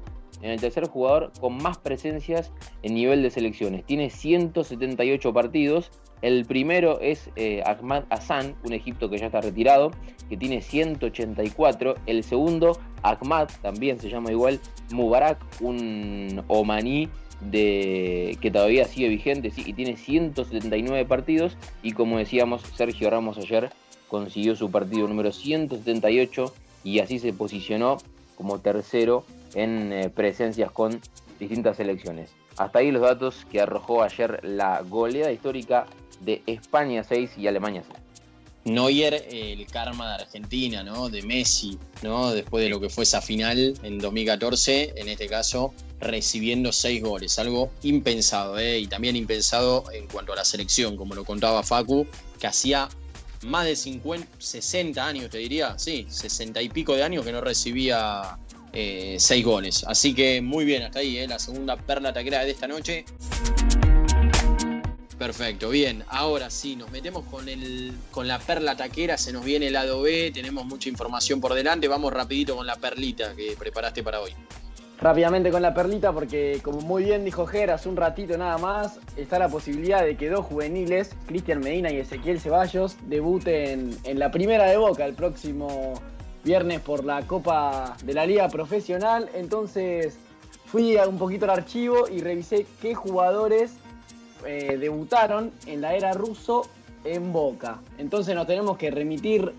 en 0.45 0.51
el 0.51 0.61
tercer 0.61 0.87
jugador 0.89 1.33
con 1.41 1.57
más 1.57 1.79
presencias 1.79 2.53
en 2.83 2.95
nivel 2.95 3.23
de 3.23 3.31
selecciones. 3.31 3.85
Tiene 3.87 4.11
178 4.11 5.33
partidos. 5.33 5.91
El 6.25 6.47
primero 6.47 7.01
es 7.01 7.29
eh, 7.37 7.63
Ahmad 7.67 8.05
Hassan, 8.09 8.57
un 8.65 8.73
egipto 8.73 9.11
que 9.11 9.19
ya 9.19 9.27
está 9.27 9.43
retirado, 9.43 9.91
que 10.31 10.39
tiene 10.39 10.63
184. 10.63 11.97
El 12.07 12.25
segundo, 12.25 12.79
Ahmad, 13.03 13.51
también 13.61 14.01
se 14.01 14.09
llama 14.09 14.33
igual, 14.33 14.59
Mubarak, 14.91 15.39
un 15.61 16.43
omaní 16.49 17.11
de, 17.43 18.39
que 18.41 18.51
todavía 18.51 18.87
sigue 18.87 19.11
vigente 19.11 19.53
y 19.55 19.75
tiene 19.75 19.99
179 19.99 21.05
partidos. 21.05 21.59
Y 21.83 21.93
como 21.93 22.17
decíamos, 22.17 22.63
Sergio 22.75 23.11
Ramos 23.11 23.37
ayer 23.37 23.69
consiguió 24.09 24.57
su 24.57 24.71
partido 24.71 25.07
número 25.07 25.31
178 25.31 26.55
y 26.85 27.01
así 27.01 27.19
se 27.19 27.35
posicionó 27.35 27.99
como 28.35 28.61
tercero 28.61 29.27
en 29.55 29.93
eh, 29.93 30.09
presencias 30.09 30.71
con 30.71 31.03
distintas 31.39 31.77
selecciones. 31.77 32.35
Hasta 32.57 32.79
ahí 32.79 32.91
los 32.93 33.03
datos 33.03 33.45
que 33.51 33.61
arrojó 33.61 34.03
ayer 34.03 34.41
la 34.43 34.81
goleada 34.83 35.31
histórica 35.33 35.87
de 36.25 36.43
España 36.47 37.05
6 37.05 37.33
y 37.39 37.47
Alemania 37.47 37.83
6. 37.87 38.05
Neuer, 38.65 39.27
el 39.31 39.67
karma 39.67 40.09
de 40.09 40.15
Argentina, 40.23 40.83
¿no? 40.83 41.11
De 41.11 41.23
Messi, 41.23 41.79
¿no? 42.03 42.33
Después 42.33 42.65
de 42.65 42.71
lo 42.71 42.81
que 42.81 42.89
fue 42.89 43.05
esa 43.05 43.21
final 43.21 43.79
en 43.83 43.99
2014, 43.99 44.95
en 44.97 45.09
este 45.09 45.27
caso, 45.27 45.75
recibiendo 46.01 46.73
seis 46.73 47.03
goles, 47.03 47.39
algo 47.39 47.71
impensado, 47.83 48.59
¿eh? 48.59 48.79
Y 48.79 48.87
también 48.87 49.17
impensado 49.17 49.85
en 49.93 50.07
cuanto 50.07 50.33
a 50.33 50.37
la 50.37 50.45
selección, 50.45 50.97
como 50.97 51.15
lo 51.15 51.25
contaba 51.25 51.63
Facu, 51.63 52.07
que 52.39 52.47
hacía 52.47 52.89
más 53.43 53.67
de 53.67 53.77
50, 53.77 54.27
60 54.39 55.07
años, 55.07 55.31
te 55.31 55.39
diría, 55.39 55.79
sí, 55.79 56.07
60 56.09 56.63
y 56.63 56.71
pico 56.71 56.95
de 56.95 57.03
años 57.03 57.25
que 57.25 57.33
no 57.33 57.43
recibía 57.43 58.39
eh, 58.73 59.17
seis 59.19 59.45
goles. 59.45 59.85
Así 59.87 60.15
que 60.15 60.41
muy 60.41 60.65
bien, 60.65 60.83
hasta 60.83 61.01
ahí, 61.01 61.19
eh, 61.19 61.29
la 61.29 61.39
segunda 61.39 61.77
perla 61.77 62.13
taquera 62.15 62.45
de 62.45 62.51
esta 62.51 62.67
noche. 62.67 63.05
Perfecto, 65.19 65.71
bien. 65.71 66.05
Ahora 66.09 66.51
sí, 66.51 66.75
nos 66.77 66.91
metemos 66.91 67.25
con, 67.27 67.49
el, 67.49 67.93
con 68.11 68.27
la 68.27 68.39
perla 68.39 68.77
taquera, 68.77 69.17
se 69.17 69.33
nos 69.33 69.45
viene 69.45 69.69
el 69.69 69.75
lado 69.75 70.03
B, 70.03 70.33
tenemos 70.35 70.67
mucha 70.67 70.89
información 70.89 71.41
por 71.41 71.55
delante, 71.55 71.87
vamos 71.87 72.13
rapidito 72.13 72.57
con 72.57 72.67
la 72.67 72.77
perlita 72.77 73.35
que 73.37 73.55
preparaste 73.57 74.03
para 74.03 74.21
hoy. 74.21 74.33
Rápidamente 75.01 75.51
con 75.51 75.63
la 75.63 75.75
perlita 75.75 76.13
porque 76.13 76.61
como 76.63 76.81
muy 76.81 77.05
bien 77.05 77.25
dijo 77.25 77.47
Ger 77.47 77.71
hace 77.71 77.89
un 77.89 77.97
ratito 77.97 78.39
nada 78.39 78.59
más, 78.59 78.99
está 79.17 79.39
la 79.39 79.49
posibilidad 79.49 80.05
de 80.05 80.17
que 80.17 80.31
dos 80.31 80.47
juveniles, 80.47 81.11
Cristian 81.27 81.61
Medina 81.61 81.91
y 81.93 81.99
Ezequiel 81.99 82.41
Ceballos, 82.41 82.97
debuten 83.07 83.97
en 84.05 84.19
la 84.19 84.31
primera 84.31 84.65
de 84.65 84.77
Boca 84.77 85.05
el 85.05 85.15
próximo 85.15 85.95
viernes 86.43 86.81
por 86.81 87.05
la 87.05 87.23
Copa 87.27 87.97
de 88.05 88.15
la 88.15 88.27
Liga 88.27 88.49
Profesional. 88.49 89.29
Entonces 89.35 90.17
fui 90.67 90.97
un 90.97 91.19
poquito 91.19 91.45
al 91.45 91.51
archivo 91.51 92.09
y 92.09 92.21
revisé 92.21 92.67
qué 92.81 92.95
jugadores 92.95 93.73
eh, 94.47 94.77
debutaron 94.79 95.53
en 95.67 95.81
la 95.81 95.95
era 95.95 96.13
ruso 96.13 96.69
en 97.05 97.33
Boca. 97.33 97.81
Entonces 97.99 98.35
nos 98.35 98.47
tenemos 98.47 98.77
que 98.77 98.91
remitir 98.91 99.53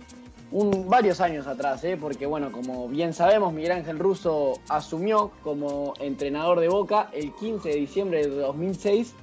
varios 0.51 1.21
años 1.21 1.47
atrás, 1.47 1.83
¿eh? 1.83 1.97
porque 1.99 2.25
bueno, 2.25 2.51
como 2.51 2.87
bien 2.87 3.13
sabemos, 3.13 3.51
Miguel 3.51 3.73
Ángel 3.73 3.99
Russo 3.99 4.59
asumió 4.69 5.31
como 5.43 5.93
entrenador 5.99 6.59
de 6.59 6.69
Boca 6.69 7.09
el 7.13 7.33
15 7.33 7.69
de 7.69 7.75
diciembre 7.75 8.27
de 8.27 8.35
2006 8.35 9.13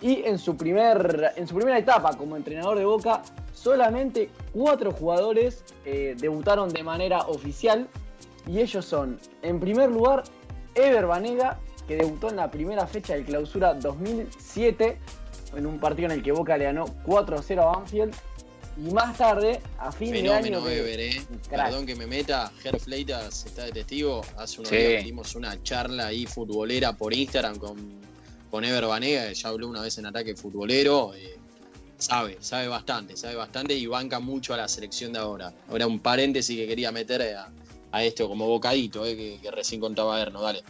y 0.00 0.22
en 0.24 0.38
su, 0.38 0.56
primer, 0.56 1.32
en 1.36 1.46
su 1.46 1.54
primera 1.56 1.78
etapa 1.78 2.16
como 2.16 2.36
entrenador 2.36 2.78
de 2.78 2.84
Boca 2.84 3.22
solamente 3.52 4.30
cuatro 4.52 4.92
jugadores 4.92 5.64
eh, 5.84 6.14
debutaron 6.18 6.68
de 6.70 6.82
manera 6.82 7.22
oficial 7.22 7.88
y 8.46 8.60
ellos 8.60 8.84
son, 8.84 9.18
en 9.42 9.60
primer 9.60 9.90
lugar, 9.90 10.22
Ever 10.74 11.06
Banega, 11.06 11.58
que 11.88 11.96
debutó 11.96 12.30
en 12.30 12.36
la 12.36 12.50
primera 12.50 12.86
fecha 12.86 13.14
de 13.14 13.24
clausura 13.24 13.74
2007, 13.74 14.98
en 15.56 15.66
un 15.66 15.80
partido 15.80 16.06
en 16.06 16.12
el 16.12 16.22
que 16.22 16.30
Boca 16.30 16.56
le 16.56 16.64
ganó 16.64 16.86
4-0 17.04 17.60
a 17.60 17.64
Banfield. 17.64 18.14
Y 18.76 18.92
más 18.92 19.18
tarde, 19.18 19.60
a 19.78 19.90
fin 19.90 20.12
de 20.12 20.32
año. 20.32 20.68
Ever, 20.68 21.00
eh. 21.00 21.20
Perdón 21.50 21.84
que 21.84 21.96
me 21.96 22.06
meta, 22.06 22.52
Ger 22.62 22.78
Fleitas 22.78 23.46
está 23.46 23.64
de 23.64 23.72
testigo. 23.72 24.20
Hace 24.36 24.60
unos 24.60 24.70
días 24.70 25.02
tuvimos 25.02 25.34
una 25.34 25.60
charla 25.64 26.06
ahí 26.06 26.26
futbolera 26.26 26.92
por 26.92 27.12
Instagram 27.12 27.58
con, 27.58 27.76
con 28.52 28.64
Ever 28.64 28.86
Banega, 28.86 29.32
ya 29.32 29.48
habló 29.48 29.66
una 29.66 29.80
vez 29.80 29.98
en 29.98 30.06
ataque 30.06 30.36
futbolero. 30.36 31.12
Eh, 31.16 31.38
Sabe, 31.98 32.38
sabe 32.40 32.68
bastante, 32.68 33.16
sabe 33.16 33.34
bastante 33.34 33.74
y 33.74 33.86
banca 33.86 34.20
mucho 34.20 34.54
a 34.54 34.56
la 34.56 34.68
selección 34.68 35.12
de 35.12 35.18
ahora. 35.18 35.52
Ahora 35.68 35.88
un 35.88 35.98
paréntesis 35.98 36.56
que 36.56 36.68
quería 36.68 36.92
meter 36.92 37.36
a, 37.90 38.04
esto 38.04 38.28
como 38.28 38.46
bocadito, 38.46 39.04
eh, 39.04 39.40
que, 39.42 39.50
recién 39.50 39.80
contaba 39.80 40.20
Erno, 40.20 40.40
dale. 40.40 40.62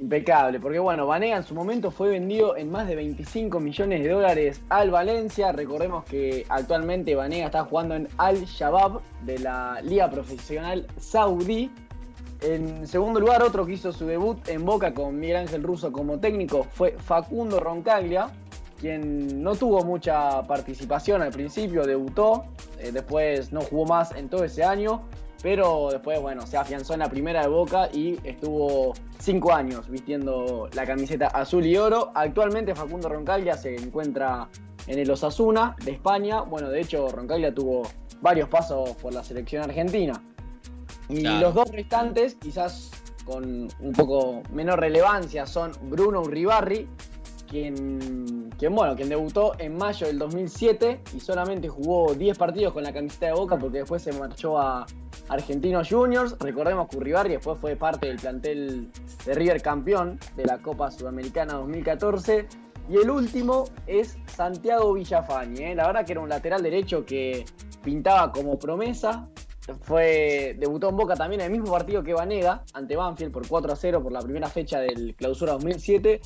Impecable, 0.00 0.60
porque 0.60 0.78
bueno, 0.78 1.08
Vanega 1.08 1.38
en 1.38 1.42
su 1.42 1.56
momento 1.56 1.90
fue 1.90 2.10
vendido 2.10 2.56
en 2.56 2.70
más 2.70 2.86
de 2.86 2.94
25 2.94 3.58
millones 3.58 4.04
de 4.04 4.10
dólares 4.10 4.60
al 4.68 4.92
Valencia. 4.92 5.50
Recordemos 5.50 6.04
que 6.04 6.46
actualmente 6.48 7.16
Vanega 7.16 7.46
está 7.46 7.64
jugando 7.64 7.96
en 7.96 8.06
Al 8.16 8.44
Shabab 8.44 9.00
de 9.24 9.40
la 9.40 9.80
Liga 9.82 10.08
Profesional 10.08 10.86
Saudí. 10.98 11.72
En 12.42 12.86
segundo 12.86 13.18
lugar, 13.18 13.42
otro 13.42 13.66
que 13.66 13.72
hizo 13.72 13.92
su 13.92 14.06
debut 14.06 14.38
en 14.48 14.64
Boca 14.64 14.94
con 14.94 15.18
Miguel 15.18 15.38
Ángel 15.38 15.64
Russo 15.64 15.90
como 15.90 16.20
técnico 16.20 16.62
fue 16.70 16.92
Facundo 16.92 17.58
Roncaglia, 17.58 18.30
quien 18.80 19.42
no 19.42 19.56
tuvo 19.56 19.82
mucha 19.82 20.44
participación 20.44 21.22
al 21.22 21.32
principio, 21.32 21.84
debutó, 21.84 22.44
eh, 22.78 22.92
después 22.92 23.52
no 23.52 23.62
jugó 23.62 23.86
más 23.86 24.14
en 24.14 24.28
todo 24.28 24.44
ese 24.44 24.62
año, 24.62 25.02
pero 25.42 25.88
después, 25.90 26.20
bueno, 26.20 26.46
se 26.46 26.56
afianzó 26.56 26.94
en 26.94 27.00
la 27.00 27.08
primera 27.08 27.42
de 27.42 27.48
Boca 27.48 27.88
y 27.92 28.18
estuvo 28.24 28.92
cinco 29.18 29.52
años 29.52 29.88
vistiendo 29.88 30.68
la 30.72 30.84
camiseta 30.84 31.28
azul 31.28 31.64
y 31.64 31.76
oro. 31.76 32.10
Actualmente 32.14 32.74
Facundo 32.74 33.08
Roncaglia 33.08 33.56
se 33.56 33.76
encuentra 33.76 34.48
en 34.86 34.98
el 34.98 35.10
Osasuna 35.10 35.76
de 35.84 35.92
España. 35.92 36.40
Bueno, 36.40 36.70
de 36.70 36.80
hecho, 36.80 37.08
Roncaglia 37.08 37.54
tuvo 37.54 37.82
varios 38.20 38.48
pasos 38.48 38.90
por 38.96 39.14
la 39.14 39.22
selección 39.22 39.62
argentina. 39.62 40.20
Y 41.08 41.22
los 41.22 41.54
dos 41.54 41.70
restantes, 41.70 42.34
quizás 42.34 42.90
con 43.24 43.68
un 43.80 43.92
poco 43.92 44.42
menor 44.52 44.80
relevancia, 44.80 45.46
son 45.46 45.72
Bruno 45.82 46.22
Uribarri, 46.22 46.88
quien, 47.48 48.50
bueno, 48.70 48.94
quien 48.94 49.08
debutó 49.08 49.54
en 49.58 49.76
mayo 49.76 50.06
del 50.06 50.18
2007 50.18 51.00
y 51.14 51.20
solamente 51.20 51.68
jugó 51.68 52.14
10 52.14 52.36
partidos 52.36 52.72
con 52.72 52.82
la 52.82 52.92
camiseta 52.92 53.26
de 53.26 53.32
Boca 53.32 53.58
porque 53.58 53.78
después 53.78 54.02
se 54.02 54.12
marchó 54.12 54.58
a 54.58 54.86
Argentinos 55.28 55.88
Juniors. 55.88 56.36
Recordemos 56.38 56.88
que 56.88 56.98
Uribarri 56.98 57.30
después 57.30 57.58
fue 57.58 57.76
parte 57.76 58.06
del 58.06 58.16
plantel 58.16 58.90
de 59.24 59.34
River 59.34 59.62
campeón 59.62 60.18
de 60.36 60.44
la 60.44 60.58
Copa 60.58 60.90
Sudamericana 60.90 61.54
2014. 61.54 62.46
Y 62.90 62.96
el 62.96 63.10
último 63.10 63.64
es 63.86 64.16
Santiago 64.26 64.92
Villafañe. 64.94 65.72
¿eh? 65.72 65.74
La 65.74 65.86
verdad 65.86 66.06
que 66.06 66.12
era 66.12 66.20
un 66.20 66.28
lateral 66.28 66.62
derecho 66.62 67.04
que 67.04 67.44
pintaba 67.82 68.32
como 68.32 68.58
promesa. 68.58 69.28
Fue, 69.82 70.56
debutó 70.58 70.88
en 70.88 70.96
Boca 70.96 71.14
también 71.14 71.42
en 71.42 71.52
el 71.52 71.52
mismo 71.52 71.70
partido 71.70 72.02
que 72.02 72.14
Vanega 72.14 72.64
ante 72.72 72.96
Banfield 72.96 73.32
por 73.32 73.46
4 73.46 73.72
a 73.72 73.76
0 73.76 74.02
por 74.02 74.12
la 74.12 74.20
primera 74.20 74.48
fecha 74.48 74.80
del 74.80 75.14
clausura 75.14 75.52
2007 75.52 76.22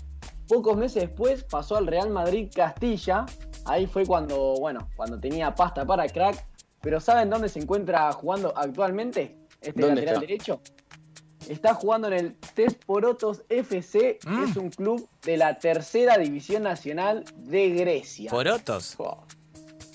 Pocos 0.53 0.77
meses 0.77 1.05
después 1.05 1.45
pasó 1.45 1.77
al 1.79 1.87
Real 1.87 2.11
Madrid 2.11 2.51
Castilla. 2.55 3.25
Ahí 3.65 3.87
fue 3.87 4.05
cuando, 4.05 4.53
bueno, 4.61 4.87
cuando 4.97 5.19
tenía 5.19 5.55
pasta 5.55 5.87
para 5.87 6.07
crack. 6.07 6.47
Pero 6.83 7.01
¿saben 7.01 7.31
dónde 7.31 7.49
se 7.49 7.59
encuentra 7.59 8.13
jugando 8.13 8.53
actualmente 8.55 9.39
este 9.63 9.81
lateral 9.81 10.21
derecho? 10.21 10.61
Está 11.49 11.73
jugando 11.73 12.09
en 12.09 12.13
el 12.13 12.35
Tesporotos 12.35 13.45
FC, 13.49 14.19
que 14.21 14.29
mm. 14.29 14.45
es 14.45 14.57
un 14.59 14.69
club 14.69 15.09
de 15.25 15.39
la 15.39 15.59
tercera 15.59 16.19
división 16.19 16.65
nacional 16.65 17.25
de 17.35 17.71
Grecia. 17.71 18.31
¿Porotos? 18.31 18.99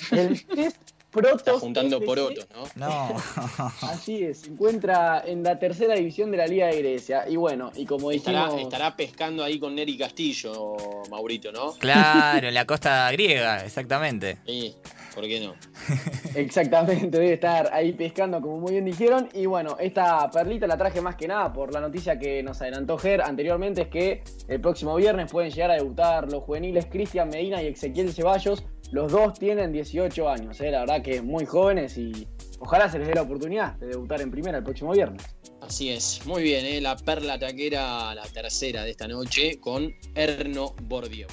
El 0.10 0.44
Test 0.48 0.87
Protos. 1.18 1.38
Está 1.38 1.60
juntando 1.60 2.00
porotos, 2.02 2.48
¿no? 2.54 2.88
No. 2.88 3.16
Así 3.82 4.24
es, 4.24 4.42
se 4.42 4.50
encuentra 4.50 5.24
en 5.26 5.44
la 5.44 5.58
tercera 5.58 5.96
división 5.96 6.32
de 6.32 6.38
la 6.38 6.48
Liga 6.48 6.68
de 6.68 6.78
Grecia. 6.78 7.28
Y 7.28 7.36
bueno, 7.36 7.72
y 7.76 7.86
como 7.86 8.12
dijimos. 8.12 8.54
Estará, 8.60 8.96
pescando 8.96 9.44
ahí 9.44 9.60
con 9.60 9.76
Neri 9.76 9.98
Castillo, 9.98 10.76
Maurito, 11.10 11.52
¿no? 11.52 11.74
Claro, 11.74 12.48
en 12.48 12.54
la 12.54 12.66
costa 12.66 13.12
griega, 13.12 13.66
exactamente. 13.66 14.38
Sí. 14.46 14.76
¿Por 15.18 15.26
qué 15.26 15.40
no? 15.40 15.56
Exactamente, 16.36 17.10
debe 17.10 17.34
estar 17.34 17.74
ahí 17.74 17.92
pescando, 17.94 18.40
como 18.40 18.60
muy 18.60 18.74
bien 18.74 18.86
dijeron. 18.86 19.28
Y 19.34 19.48
bueno, 19.48 19.76
esta 19.80 20.30
perlita 20.30 20.68
la 20.68 20.78
traje 20.78 21.02
más 21.02 21.16
que 21.16 21.28
nada 21.28 21.52
por 21.52 21.74
la 21.74 21.82
noticia 21.82 22.20
que 22.20 22.44
nos 22.44 22.62
adelantó 22.62 23.00
Ger 23.00 23.24
anteriormente: 23.24 23.82
es 23.82 23.88
que 23.88 24.22
el 24.48 24.62
próximo 24.62 24.96
viernes 24.96 25.32
pueden 25.32 25.50
llegar 25.50 25.72
a 25.72 25.74
debutar 25.74 26.32
los 26.32 26.44
juveniles 26.44 26.86
Cristian 26.86 27.30
Medina 27.30 27.64
y 27.64 27.70
Ezequiel 27.70 28.14
Ceballos 28.14 28.64
Los 28.92 29.12
dos 29.12 29.38
tienen 29.38 29.74
18 29.74 30.30
años, 30.30 30.62
¿eh? 30.62 30.72
la 30.72 30.80
verdad 30.80 31.02
que 31.02 31.22
muy 31.22 31.46
jóvenes 31.46 31.98
y 31.98 32.26
ojalá 32.60 32.90
se 32.90 33.00
les 33.00 33.10
dé 33.10 33.16
la 33.16 33.24
oportunidad 33.24 33.74
de 33.74 33.88
debutar 33.88 34.22
en 34.22 34.32
primera 34.32 34.60
el 34.60 34.64
próximo 34.64 34.94
viernes. 34.94 35.24
Así 35.62 35.90
es, 35.90 36.26
muy 36.26 36.42
bien, 36.42 36.66
¿eh? 36.66 36.80
la 36.80 36.96
perla 36.96 37.38
taquera, 37.38 38.16
la 38.16 38.24
tercera 38.24 38.84
de 38.84 38.92
esta 38.92 39.06
noche, 39.10 39.60
con 39.60 39.94
Erno 40.16 40.74
Bordio. 40.84 41.28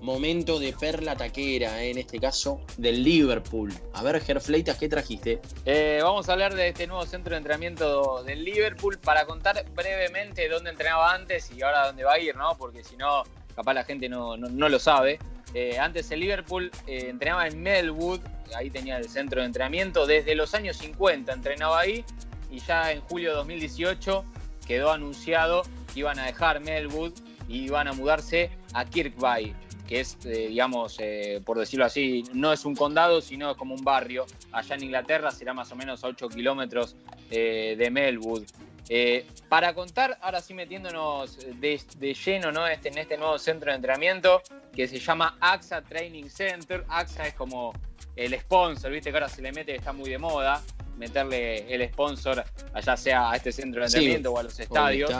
Momento 0.00 0.60
de 0.60 0.72
perla 0.72 1.16
taquera, 1.16 1.82
¿eh? 1.82 1.90
en 1.90 1.98
este 1.98 2.20
caso 2.20 2.60
del 2.76 3.02
Liverpool. 3.02 3.74
A 3.94 4.04
ver, 4.04 4.20
Gerfleitas, 4.20 4.78
¿qué 4.78 4.88
trajiste? 4.88 5.40
Eh, 5.64 5.98
vamos 6.00 6.28
a 6.28 6.34
hablar 6.34 6.54
de 6.54 6.68
este 6.68 6.86
nuevo 6.86 7.04
centro 7.06 7.32
de 7.32 7.38
entrenamiento 7.38 8.22
del 8.22 8.44
Liverpool 8.44 8.98
para 8.98 9.26
contar 9.26 9.64
brevemente 9.74 10.48
dónde 10.48 10.70
entrenaba 10.70 11.12
antes 11.12 11.50
y 11.50 11.60
ahora 11.62 11.88
dónde 11.88 12.04
va 12.04 12.12
a 12.12 12.18
ir, 12.20 12.36
¿no? 12.36 12.56
Porque 12.56 12.84
si 12.84 12.96
no, 12.96 13.24
capaz 13.58 13.74
la 13.74 13.82
gente 13.82 14.08
no, 14.08 14.36
no, 14.36 14.68
lo 14.68 14.78
sabe. 14.78 15.18
Eh, 15.52 15.80
antes 15.80 16.12
el 16.12 16.20
Liverpool 16.20 16.70
eh, 16.86 17.08
entrenaba 17.10 17.48
en 17.48 17.60
Melwood, 17.60 18.20
ahí 18.54 18.70
tenía 18.70 18.98
el 18.98 19.08
centro 19.08 19.40
de 19.40 19.48
entrenamiento, 19.48 20.06
desde 20.06 20.36
los 20.36 20.54
años 20.54 20.76
50 20.76 21.32
entrenaba 21.32 21.80
ahí 21.80 22.04
y 22.52 22.60
ya 22.60 22.92
en 22.92 23.00
julio 23.00 23.30
de 23.30 23.36
2018 23.38 24.24
quedó 24.64 24.92
anunciado 24.92 25.62
que 25.92 26.00
iban 26.00 26.20
a 26.20 26.26
dejar 26.26 26.60
Melwood 26.60 27.14
y 27.48 27.64
iban 27.64 27.88
a 27.88 27.92
mudarse 27.94 28.52
a 28.74 28.84
Kirkby, 28.84 29.56
que 29.88 30.00
es, 30.00 30.16
eh, 30.24 30.46
digamos, 30.50 30.98
por 31.44 31.58
decirlo 31.58 31.84
así, 31.84 32.22
no 32.32 32.52
es 32.52 32.64
un 32.64 32.76
condado, 32.76 33.20
sino 33.20 33.56
como 33.56 33.74
un 33.74 33.82
barrio. 33.82 34.24
Allá 34.52 34.76
en 34.76 34.84
Inglaterra 34.84 35.32
será 35.32 35.52
más 35.52 35.72
o 35.72 35.74
menos 35.74 36.04
a 36.04 36.06
8 36.06 36.28
kilómetros 36.28 36.94
de 37.28 37.88
Melwood. 37.90 38.44
Eh, 38.88 39.26
para 39.48 39.74
contar, 39.74 40.18
ahora 40.22 40.40
sí 40.40 40.54
metiéndonos 40.54 41.38
de, 41.38 42.14
lleno 42.14 42.52
¿no? 42.52 42.66
este, 42.66 42.88
en 42.88 42.98
este 42.98 43.18
nuevo 43.18 43.38
centro 43.38 43.70
de 43.70 43.76
entrenamiento 43.76 44.42
que 44.72 44.88
se 44.88 44.98
llama 44.98 45.36
AXA 45.40 45.82
Training 45.82 46.28
Center. 46.28 46.84
AXA 46.88 47.28
es 47.28 47.34
como 47.34 47.72
el 48.16 48.38
sponsor, 48.40 48.90
viste 48.90 49.10
que 49.10 49.16
ahora 49.16 49.28
se 49.28 49.42
le 49.42 49.52
mete, 49.52 49.74
está 49.74 49.92
muy 49.92 50.08
de 50.10 50.18
moda, 50.18 50.62
meterle 50.96 51.72
el 51.72 51.86
sponsor, 51.92 52.42
allá 52.72 52.96
sea 52.96 53.30
a 53.30 53.36
este 53.36 53.52
centro 53.52 53.80
de 53.82 53.86
entrenamiento 53.86 54.32
o 54.32 54.38
a 54.38 54.42
los 54.42 54.58
estadios. 54.58 55.10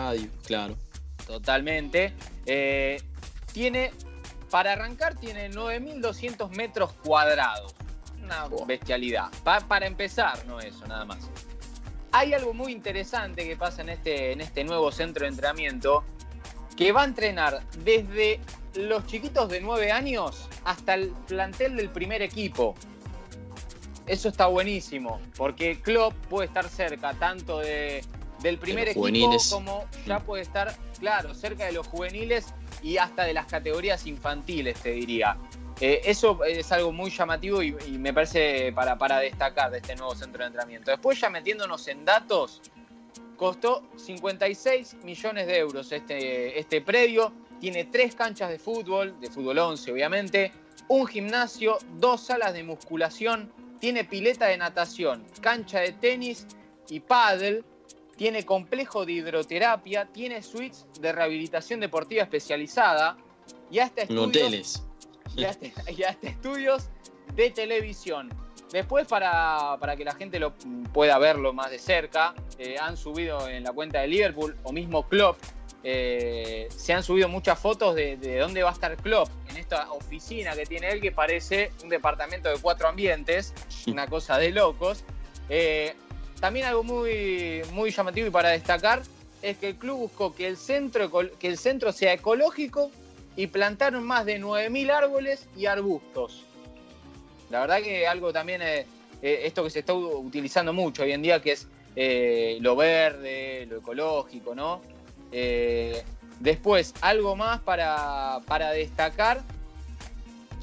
claro. 0.47 0.77
Totalmente. 1.27 2.15
Eh, 2.47 3.03
tiene, 3.53 3.93
para 4.51 4.73
arrancar, 4.73 5.15
tiene 5.17 5.51
9.200 5.51 6.49
metros 6.57 6.93
cuadrados. 7.05 7.75
Una 8.23 8.49
bestialidad. 8.67 9.29
para 9.45 9.87
empezar, 9.87 10.45
no 10.47 10.59
eso, 10.59 10.87
nada 10.87 11.05
más. 11.05 11.31
Hay 12.19 12.35
algo 12.35 12.53
muy 12.53 12.73
interesante 12.73 13.47
que 13.47 13.55
pasa 13.57 13.83
en 13.83 13.91
este, 13.91 14.33
en 14.33 14.41
este 14.41 14.65
nuevo 14.65 14.91
centro 14.91 15.23
de 15.23 15.29
entrenamiento, 15.29 16.03
que 16.77 16.91
va 16.91 17.03
a 17.03 17.05
entrenar 17.05 17.63
desde 17.85 18.41
los 18.75 19.07
chiquitos 19.07 19.49
de 19.49 19.61
9 19.61 19.93
años 19.93 20.49
hasta 20.65 20.95
el 20.95 21.11
plantel 21.29 21.77
del 21.77 21.91
primer 21.91 22.21
equipo. 22.23 22.75
Eso 24.05 24.31
está 24.31 24.49
buenísimo, 24.49 25.21
porque 25.37 25.81
Klopp 25.81 26.13
puede 26.29 26.49
estar 26.49 26.69
cerca 26.69 27.15
tanto 27.15 27.61
de, 27.61 28.05
del 28.43 28.59
primer 28.59 28.89
equipo 28.89 29.39
como 29.49 29.85
ya 30.05 30.19
puede 30.19 30.43
estar, 30.43 30.75
claro, 30.99 31.37
cerca 31.37 31.67
de 31.67 31.73
los 31.73 31.87
juveniles 31.87 32.53
y 32.83 32.97
hasta 32.97 33.23
de 33.23 33.33
las 33.33 33.47
categorías 33.47 34.09
infantiles, 34.09 34.77
te 34.81 34.91
diría. 34.91 35.37
Eh, 35.81 36.01
eso 36.05 36.43
es 36.45 36.73
algo 36.73 36.93
muy 36.93 37.11
llamativo 37.11 37.63
y, 37.63 37.73
me 37.99 38.13
parece 38.13 38.73
para, 38.73 38.99
para, 38.99 39.21
destacar 39.21 39.71
de 39.71 39.79
este 39.79 39.95
nuevo 39.95 40.15
centro 40.15 40.41
de 40.41 40.49
entrenamiento. 40.49 40.91
Después 40.91 41.21
ya 41.21 41.31
metiéndonos 41.31 41.87
en 41.87 42.05
datos, 42.05 42.61
costó 43.37 43.85
56 43.97 44.97
millones 45.05 45.47
de 45.47 45.59
euros 45.59 45.93
este, 45.93 46.59
este 46.59 46.81
predio. 46.81 47.33
Tiene 47.61 47.85
tres 47.85 48.15
canchas 48.15 48.51
de 48.51 48.59
fútbol, 48.59 49.21
de 49.21 49.31
fútbol 49.31 49.59
11 49.59 49.93
obviamente, 49.93 50.53
un 50.89 51.07
gimnasio, 51.07 51.79
dos 51.95 52.23
salas 52.23 52.55
de 52.55 52.63
musculación, 52.65 53.53
tiene 53.81 54.05
pileta 54.05 54.47
de 54.47 54.57
natación, 54.57 55.25
cancha 55.41 55.81
de 55.81 55.93
tenis 55.93 56.47
y 56.89 57.01
pádel, 57.01 57.65
tiene 58.17 58.45
complejo 58.45 59.07
de 59.07 59.13
hidroterapia, 59.13 60.07
tiene 60.07 60.43
suites 60.43 60.87
de 61.01 61.13
rehabilitación 61.13 61.79
deportiva 61.79 62.25
especializada. 62.25 63.17
Y 63.71 63.81
hasta 63.81 64.03
estudios, 64.03 64.29
hoteles 64.29 64.88
y 65.39 66.03
hasta, 66.03 66.27
estudios 66.27 66.89
de 67.35 67.51
televisión. 67.51 68.31
Después, 68.73 69.07
para, 69.07 69.79
que 69.97 70.05
la 70.05 70.15
gente 70.15 70.39
lo 70.39 70.53
pueda 70.93 71.19
verlo 71.19 71.53
más 71.53 71.71
de 71.71 71.79
cerca, 71.79 72.35
eh, 72.59 72.77
han 72.79 72.97
subido 72.97 73.49
en 73.49 73.65
la 73.65 73.73
cuenta 73.73 74.01
de 74.01 74.09
Liverpool 74.09 74.57
o 74.63 74.73
mismo 74.73 75.09
Klopp, 75.09 75.39
eh, 75.85 76.69
se 76.77 76.93
han 76.93 77.03
subido 77.03 77.29
muchas 77.29 77.59
fotos 77.59 77.95
de, 77.95 78.17
dónde 78.39 78.63
va 78.63 78.71
a 78.71 78.73
estar 78.73 78.95
Klopp, 78.97 79.29
en 79.49 79.57
esta 79.57 79.91
oficina 79.93 80.55
que 80.55 80.67
tiene 80.67 80.91
él, 80.91 81.01
que 81.01 81.13
parece 81.13 81.71
un 81.83 81.89
departamento 81.89 82.49
de 82.49 82.59
cuatro 82.61 82.89
ambientes, 82.89 83.55
una 83.87 84.07
cosa 84.07 84.37
de 84.39 84.51
locos. 84.51 85.05
Eh, 85.49 85.95
también 86.41 86.67
algo 86.67 86.83
muy, 86.83 87.63
muy 87.73 87.91
llamativo 87.91 88.27
y 88.27 88.31
para 88.31 88.51
destacar 88.51 89.03
es 89.41 89.57
que 89.59 89.71
el 89.71 89.77
club 89.77 89.99
buscó 89.99 90.35
que 90.35 90.47
el 90.47 90.57
centro, 90.57 91.11
que 91.39 91.49
el 91.49 91.59
centro 91.59 91.93
sea 91.93 92.13
ecológico 92.13 92.91
y 93.39 93.47
plantaron 93.47 94.05
más 94.05 94.27
de 94.27 94.41
9.000 94.41 94.91
árboles 94.91 95.47
y 95.57 95.67
arbustos. 95.67 96.45
La 97.51 97.61
verdad 97.61 97.81
que 97.81 98.05
algo 98.05 98.33
también, 98.33 98.61
eh, 98.63 98.85
eh, 99.23 99.43
esto 99.45 99.63
que 99.63 99.71
se 99.71 99.79
está 99.79 99.95
utilizando 99.95 100.73
mucho 100.73 101.05
hoy 101.05 101.13
en 101.13 101.23
día, 101.23 101.41
que 101.41 101.53
es 101.53 101.69
eh, 101.95 102.59
lo 102.61 102.75
verde, 102.75 103.65
lo 103.71 103.79
ecológico, 103.79 104.57
¿no? 104.57 104.83
después, 106.41 106.95
algo 107.01 107.37
más 107.37 107.61
para, 107.61 108.41
destacar, 108.75 109.43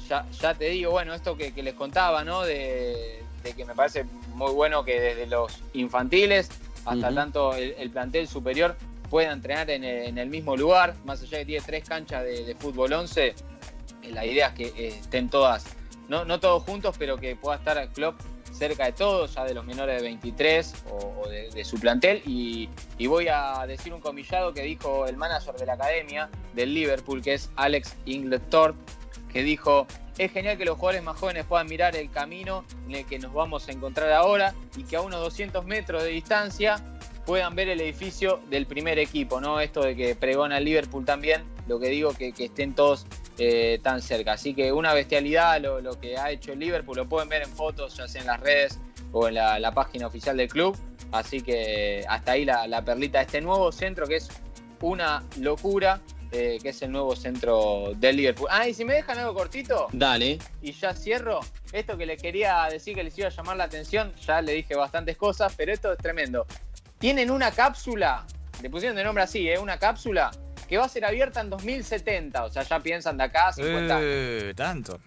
ya, 0.06 0.54
te 0.54 0.68
digo, 0.68 0.90
bueno, 0.90 1.14
esto 1.14 1.34
que, 1.34 1.50
les 1.50 1.74
contaba, 1.74 2.24
¿no? 2.24 2.42
De, 2.42 3.22
que 3.56 3.64
me 3.64 3.74
parece 3.74 4.04
muy 4.34 4.52
bueno 4.52 4.84
que 4.84 5.00
desde 5.00 5.26
los 5.28 5.62
infantiles 5.72 6.50
hasta 6.84 7.14
tanto 7.14 7.54
el 7.54 7.90
plantel 7.90 8.28
superior 8.28 8.76
pueda 9.06 9.32
entrenar 9.32 9.70
en 9.70 9.84
el, 10.18 10.28
mismo 10.28 10.56
lugar, 10.56 10.94
más 11.04 11.22
allá 11.22 11.38
de 11.38 11.44
que 11.44 11.46
tiene 11.46 11.64
tres 11.64 11.84
canchas 11.88 12.24
de, 12.24 12.56
fútbol 12.58 12.92
11, 12.92 13.26
eh, 13.26 13.34
la 14.10 14.24
idea 14.24 14.48
es 14.48 14.54
que 14.54 14.64
eh, 14.66 14.88
estén 15.00 15.28
todas, 15.28 15.64
no, 16.08 16.40
todos 16.40 16.62
juntos, 16.62 16.94
pero 16.98 17.16
que 17.16 17.36
pueda 17.36 17.56
estar 17.56 17.76
el 17.78 17.88
club 17.88 18.14
cerca 18.52 18.86
de 18.86 18.92
todos, 18.92 19.34
ya 19.34 19.44
de 19.44 19.54
los 19.54 19.64
menores 19.64 20.00
de 20.00 20.08
23 20.08 20.84
o, 20.90 21.28
de, 21.28 21.64
su 21.64 21.78
plantel. 21.78 22.22
Y, 22.24 22.68
voy 23.06 23.28
a 23.28 23.66
decir 23.66 23.92
un 23.92 24.00
comillado 24.00 24.52
que 24.54 24.62
dijo 24.62 25.06
el 25.06 25.16
manager 25.16 25.54
de 25.54 25.66
la 25.66 25.74
academia 25.74 26.30
del 26.54 26.72
Liverpool, 26.72 27.22
que 27.22 27.34
es 27.34 27.50
Alex 27.56 27.96
Inglethorpe, 28.06 28.78
que 29.32 29.42
dijo, 29.42 29.86
es 30.16 30.32
genial 30.32 30.56
que 30.56 30.64
los 30.64 30.76
jugadores 30.78 31.02
más 31.02 31.18
jóvenes 31.18 31.44
puedan 31.44 31.66
mirar 31.66 31.94
el 31.96 32.10
camino 32.10 32.64
en 32.86 32.94
el 32.94 33.06
que 33.06 33.18
nos 33.18 33.34
vamos 33.34 33.68
a 33.68 33.72
encontrar 33.72 34.10
ahora 34.12 34.54
y 34.76 34.84
que 34.84 34.96
a 34.96 35.02
unos 35.02 35.20
200 35.20 35.66
metros 35.66 36.02
de 36.02 36.08
distancia 36.10 36.82
puedan 37.26 37.56
ver 37.56 37.68
el 37.68 37.80
edificio 37.80 38.40
del 38.48 38.66
primer 38.66 38.98
equipo, 39.00 39.40
¿no? 39.40 39.60
Esto 39.60 39.82
de 39.82 39.96
que 39.96 40.14
pregona 40.14 40.58
el 40.58 40.64
Liverpool 40.64 41.04
también, 41.04 41.42
lo 41.66 41.80
que 41.80 41.88
digo 41.88 42.14
que, 42.14 42.32
que 42.32 42.46
estén 42.46 42.74
todos 42.74 43.04
eh, 43.36 43.80
tan 43.82 44.00
cerca. 44.00 44.32
Así 44.32 44.54
que 44.54 44.72
una 44.72 44.94
bestialidad 44.94 45.60
lo, 45.60 46.00
que 46.00 46.16
ha 46.16 46.30
hecho 46.30 46.52
el 46.52 46.60
Liverpool, 46.60 46.96
lo 46.96 47.08
pueden 47.08 47.28
ver 47.28 47.42
en 47.42 47.50
fotos, 47.50 47.96
ya 47.96 48.06
sea 48.06 48.20
en 48.20 48.28
las 48.28 48.40
redes 48.40 48.78
o 49.12 49.28
en 49.28 49.34
la, 49.34 49.72
página 49.72 50.06
oficial 50.06 50.36
del 50.36 50.48
club. 50.48 50.78
Así 51.10 51.40
que 51.40 52.04
hasta 52.08 52.32
ahí 52.32 52.44
la, 52.44 52.82
perlita 52.84 53.18
de 53.18 53.24
este 53.24 53.40
nuevo 53.40 53.72
centro 53.72 54.06
que 54.06 54.16
es 54.16 54.28
una 54.80 55.22
locura. 55.38 56.00
Eh, 56.32 56.58
que 56.60 56.70
es 56.70 56.82
el 56.82 56.90
nuevo 56.90 57.14
centro 57.14 57.92
del 57.96 58.16
Liverpool. 58.16 58.48
Ah, 58.50 58.68
y 58.68 58.74
si 58.74 58.84
me 58.84 58.94
dejan 58.94 59.16
algo 59.16 59.32
cortito. 59.32 59.86
Dale. 59.92 60.38
Y 60.60 60.72
ya 60.72 60.92
cierro. 60.92 61.38
Esto 61.72 61.96
que 61.96 62.04
les 62.04 62.20
quería 62.20 62.66
decir 62.68 62.96
que 62.96 63.04
les 63.04 63.16
iba 63.16 63.28
a 63.28 63.30
llamar 63.30 63.56
la 63.56 63.64
atención, 63.64 64.12
ya 64.16 64.42
le 64.42 64.52
dije 64.52 64.74
bastantes 64.74 65.16
cosas, 65.16 65.54
pero 65.56 65.72
esto 65.72 65.92
es 65.92 65.98
tremendo 65.98 66.44
tienen 66.98 67.30
una 67.30 67.50
cápsula, 67.50 68.26
le 68.62 68.70
pusieron 68.70 68.96
de 68.96 69.04
nombre 69.04 69.24
así, 69.24 69.48
¿eh? 69.48 69.58
una 69.58 69.78
cápsula 69.78 70.30
que 70.68 70.78
va 70.78 70.84
a 70.84 70.88
ser 70.88 71.04
abierta 71.04 71.40
en 71.40 71.50
2070. 71.50 72.44
O 72.44 72.50
sea, 72.50 72.62
ya 72.62 72.80
piensan 72.80 73.16
de 73.16 73.24
acá 73.24 73.52
50 73.52 73.98
eh, 74.00 74.54
tanto. 74.56 74.98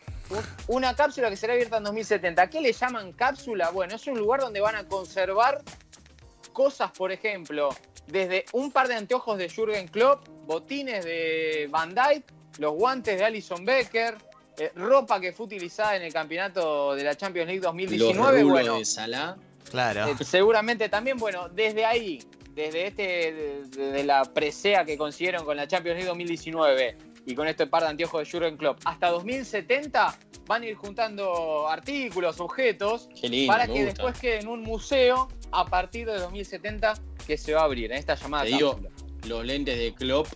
Una 0.68 0.96
cápsula 0.96 1.30
que 1.30 1.36
será 1.36 1.54
abierta 1.54 1.78
en 1.78 1.84
2070. 1.84 2.50
¿Qué 2.50 2.62
le 2.62 2.72
llaman 2.72 3.14
cápsula? 3.14 3.72
Bueno, 3.72 3.96
es 3.96 4.06
un 4.08 4.18
lugar 4.18 4.42
donde 4.42 4.62
van 4.62 4.76
a 4.76 4.88
conservar 4.88 5.62
cosas, 6.54 6.92
por 6.92 7.12
ejemplo, 7.12 7.70
desde 8.08 8.46
un 8.54 8.72
par 8.72 8.88
de 8.88 8.96
anteojos 8.96 9.38
de 9.38 9.50
Jürgen 9.50 9.88
Klopp, 9.88 10.28
botines 10.46 11.04
de 11.04 11.68
Van 11.72 11.96
Dyke, 11.96 12.26
los 12.60 12.74
guantes 12.74 13.18
de 13.18 13.26
Alison 13.26 13.66
Becker, 13.66 14.16
eh, 14.58 14.72
ropa 14.76 15.20
que 15.20 15.32
fue 15.32 15.46
utilizada 15.46 15.96
en 15.96 16.04
el 16.04 16.14
campeonato 16.14 16.94
de 16.96 17.04
la 17.04 17.16
Champions 17.16 17.48
League 17.48 17.62
2019. 17.62 18.42
Los 18.42 18.50
bueno, 18.50 18.78
de 18.78 18.86
Salah. 18.86 19.38
Claro. 19.70 20.08
Eh, 20.08 20.16
seguramente 20.24 20.90
también, 20.90 21.18
bueno, 21.18 21.50
desde 21.50 21.86
ahí, 21.86 22.20
desde 22.54 22.88
este, 22.88 23.64
desde 23.70 24.04
la 24.04 24.24
presea 24.26 24.86
que 24.86 24.98
consiguieron 24.98 25.46
con 25.46 25.58
la 25.58 25.68
Champions 25.68 25.98
League 25.98 26.10
2019 26.10 26.98
y 27.26 27.36
con 27.36 27.48
este 27.48 27.68
par 27.68 27.84
de 27.84 27.90
anteojos 27.90 28.24
de 28.24 28.32
Jurgen 28.32 28.58
Klopp, 28.58 28.80
hasta 28.86 29.10
2070 29.10 30.18
van 30.46 30.64
a 30.64 30.66
ir 30.66 30.76
juntando 30.76 31.68
artículos, 31.68 32.40
objetos, 32.40 33.08
para 33.48 33.68
que 33.68 33.86
después 33.86 34.20
quede 34.20 34.40
en 34.40 34.48
un 34.48 34.64
museo 34.64 35.28
a 35.52 35.66
partir 35.66 36.08
de 36.08 36.18
2070 36.18 36.94
que 37.26 37.38
se 37.38 37.54
va 37.54 37.62
a 37.62 37.64
abrir 37.66 37.92
en 37.92 37.98
esta 38.00 38.16
llamada. 38.16 38.46
Te 38.46 38.50
digo, 38.50 38.80
los 39.28 39.46
lentes 39.46 39.78
de 39.78 39.94
Klopp 39.94 40.28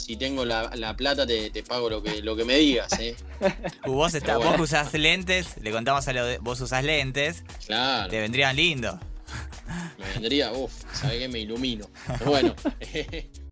si 0.00 0.16
tengo 0.16 0.44
la, 0.44 0.70
la 0.74 0.96
plata, 0.96 1.26
te, 1.26 1.50
te 1.50 1.62
pago 1.62 1.88
lo 1.90 2.02
que, 2.02 2.22
lo 2.22 2.34
que 2.36 2.44
me 2.44 2.56
digas, 2.56 2.92
¿eh? 2.98 3.14
Uh, 3.86 3.92
vos, 3.92 4.14
está, 4.14 4.36
bueno. 4.36 4.50
vos 4.50 4.56
que 4.56 4.62
usás 4.62 4.92
lentes, 4.94 5.56
le 5.60 5.70
contamos 5.72 6.06
a 6.08 6.12
lo 6.12 6.24
de, 6.26 6.38
vos 6.38 6.60
usás 6.60 6.84
lentes, 6.84 7.44
Claro. 7.66 8.08
te 8.10 8.20
vendrían 8.20 8.56
lindo. 8.56 8.98
Me 9.98 10.08
vendría, 10.14 10.52
uff, 10.52 10.72
¿sabes 10.92 11.18
qué? 11.18 11.28
Me 11.28 11.38
ilumino. 11.40 11.88
Pero 12.18 12.30
bueno, 12.30 12.54